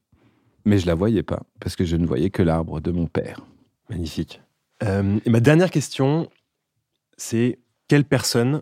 [0.67, 3.41] mais je la voyais pas parce que je ne voyais que l'arbre de mon père.
[3.89, 4.43] Magnifique.
[4.83, 6.29] Euh, et ma dernière question,
[7.17, 7.59] c'est
[7.89, 8.61] quelle personne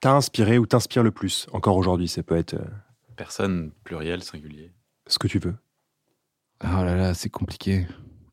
[0.00, 2.54] t'a inspiré ou t'inspire le plus encore aujourd'hui Ça peut être.
[2.54, 2.64] Euh,
[3.16, 4.72] personne pluriel, singulier.
[5.06, 5.54] Ce que tu veux.
[6.62, 7.86] Oh là là, c'est compliqué.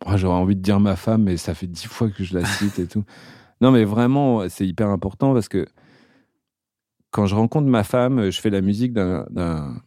[0.06, 2.46] Moi, j'aurais envie de dire ma femme, mais ça fait dix fois que je la
[2.46, 3.04] cite et tout.
[3.62, 5.68] Non, mais vraiment, c'est hyper important parce que
[7.12, 9.82] quand je rencontre ma femme, je fais la musique d'un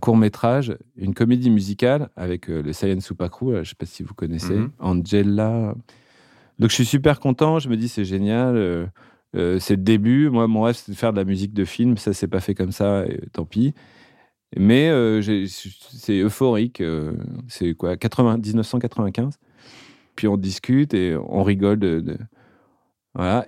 [0.00, 4.02] court métrage, une comédie musicale avec euh, le Science Supakru, je ne sais pas si
[4.02, 4.70] vous connaissez, mhm.
[4.80, 5.74] Angela.
[6.58, 8.86] Donc je suis super content, je me dis c'est génial, euh,
[9.36, 10.30] euh, c'est le début.
[10.30, 12.54] Moi, mon rêve, c'est de faire de la musique de film, ça s'est pas fait
[12.54, 13.72] comme ça, tant pis.
[14.56, 14.88] Mais
[15.48, 16.80] c'est euphorique,
[17.48, 19.38] c'est quoi, 80, 1995.
[20.14, 22.16] Puis on discute et on rigole de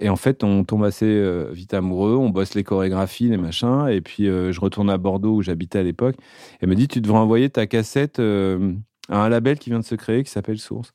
[0.00, 3.88] Et en fait, on tombe assez euh, vite amoureux, on bosse les chorégraphies, les machins.
[3.90, 6.16] Et puis, euh, je retourne à Bordeaux où j'habitais à l'époque.
[6.60, 8.74] Elle me dit Tu devrais envoyer ta cassette euh,
[9.08, 10.92] à un label qui vient de se créer qui s'appelle Source.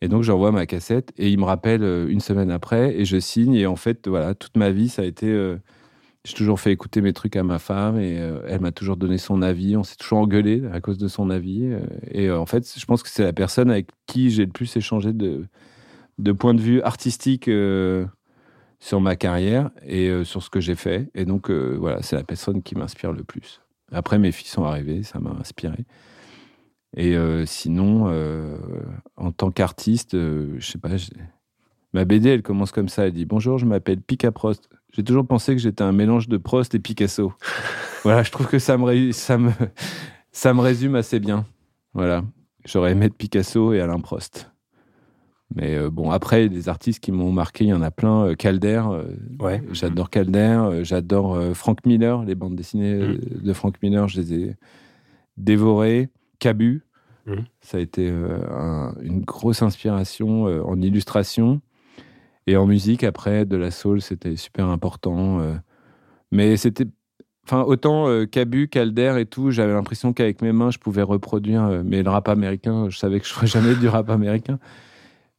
[0.00, 3.54] Et donc, j'envoie ma cassette et il me rappelle une semaine après et je signe.
[3.54, 5.26] Et en fait, voilà, toute ma vie, ça a été.
[6.24, 8.12] j'ai toujours fait écouter mes trucs à ma femme et
[8.46, 9.76] elle m'a toujours donné son avis.
[9.76, 11.74] On s'est toujours engueulé à cause de son avis.
[12.12, 15.12] et en fait, je pense que c'est la personne avec qui j'ai le plus échangé
[15.12, 15.46] de
[16.18, 18.06] de point de vue artistique euh,
[18.80, 21.10] sur ma carrière et euh, sur ce que j'ai fait.
[21.14, 23.60] Et donc, euh, voilà, c'est la personne qui m'inspire le plus.
[23.92, 25.84] Après, mes filles sont arrivées, ça m'a inspiré.
[26.96, 28.10] Et sinon,
[29.16, 30.88] en tant qu'artiste, je sais pas,
[31.92, 33.06] Ma BD, elle commence comme ça.
[33.06, 34.68] Elle dit Bonjour, je m'appelle Pika Prost.
[34.92, 37.32] J'ai toujours pensé que j'étais un mélange de Prost et Picasso.
[38.04, 39.52] voilà, je trouve que ça me, ça me,
[40.32, 41.46] ça me résume assez bien.
[41.92, 42.24] Voilà.
[42.64, 44.50] J'aurais aimé être Picasso et Alain Prost.
[45.54, 48.26] Mais euh, bon, après, des artistes qui m'ont marqué, il y en a plein.
[48.26, 49.04] Euh, Calder, euh,
[49.40, 49.62] Ouais.
[49.72, 50.80] j'adore Calder.
[50.82, 53.18] j'adore Frank Miller, les bandes dessinées Mm.
[53.44, 54.56] de Frank Miller, je les ai
[55.36, 56.08] dévorées.
[56.38, 56.82] Cabu,
[57.26, 57.32] Mm.
[57.60, 61.60] ça a été un- une grosse inspiration en illustration.
[62.46, 65.40] Et en musique, après, de la soul, c'était super important.
[66.30, 66.84] mais c'était.
[67.44, 71.64] Enfin, autant euh, Cabu, Calder et tout, j'avais l'impression qu'avec mes mains, je pouvais reproduire.
[71.64, 74.58] euh, mais le rap américain, je savais que je ferais jamais du rap américain.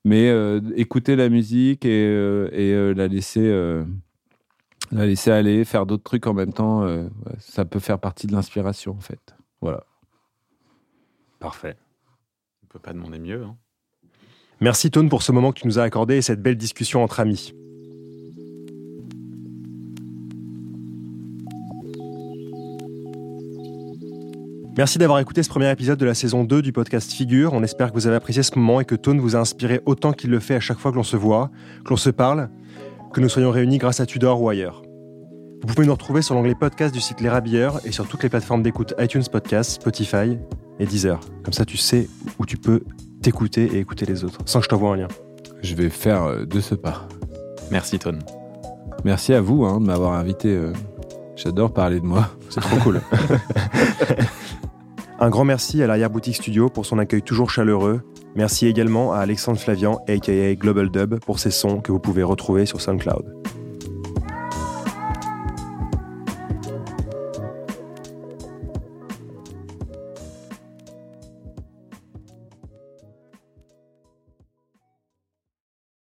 [0.06, 3.45] Mais euh, écouter la musique et, euh, et euh, la laisser.
[3.47, 3.84] euh,
[4.91, 8.32] la laisser aller, faire d'autres trucs en même temps, euh, ça peut faire partie de
[8.32, 9.36] l'inspiration en fait.
[9.62, 9.84] Voilà.
[11.39, 11.76] Parfait.
[12.64, 13.43] On peut pas demander mieux.
[13.43, 13.56] hein.
[14.62, 17.20] Merci Tone pour ce moment que tu nous as accordé et cette belle discussion entre
[17.20, 17.54] amis.
[24.80, 27.51] Merci d'avoir écouté ce premier épisode de la saison 2 du podcast Figure.
[27.51, 30.13] On espère que vous avez apprécié ce moment et que Tone vous a inspiré autant
[30.13, 31.51] qu'il le fait à chaque fois que l'on se voit,
[31.84, 32.49] que l'on se parle,
[33.11, 34.82] que nous soyons réunis grâce à Tudor ou ailleurs.
[35.63, 38.30] Vous pouvez nous retrouver sur l'onglet podcast du site Les Rabilleurs et sur toutes les
[38.30, 40.38] plateformes d'écoute iTunes Podcast, Spotify
[40.80, 41.19] et Deezer.
[41.43, 42.07] Comme ça, tu sais
[42.39, 42.80] où tu peux
[43.21, 45.07] t'écouter et écouter les autres, sans que je t'envoie un lien.
[45.61, 47.05] Je vais faire euh, de ce pas.
[47.69, 48.19] Merci, Tone.
[49.03, 50.55] Merci à vous hein, de m'avoir invité.
[50.55, 50.71] euh.
[51.36, 52.30] J'adore parler de moi.
[52.49, 53.01] C'est trop cool.
[55.22, 58.01] Un grand merci à l'arrière-boutique studio pour son accueil toujours chaleureux.
[58.36, 62.65] Merci également à Alexandre Flavian, aka Global Dub, pour ses sons que vous pouvez retrouver
[62.65, 63.59] sur SoundCloud.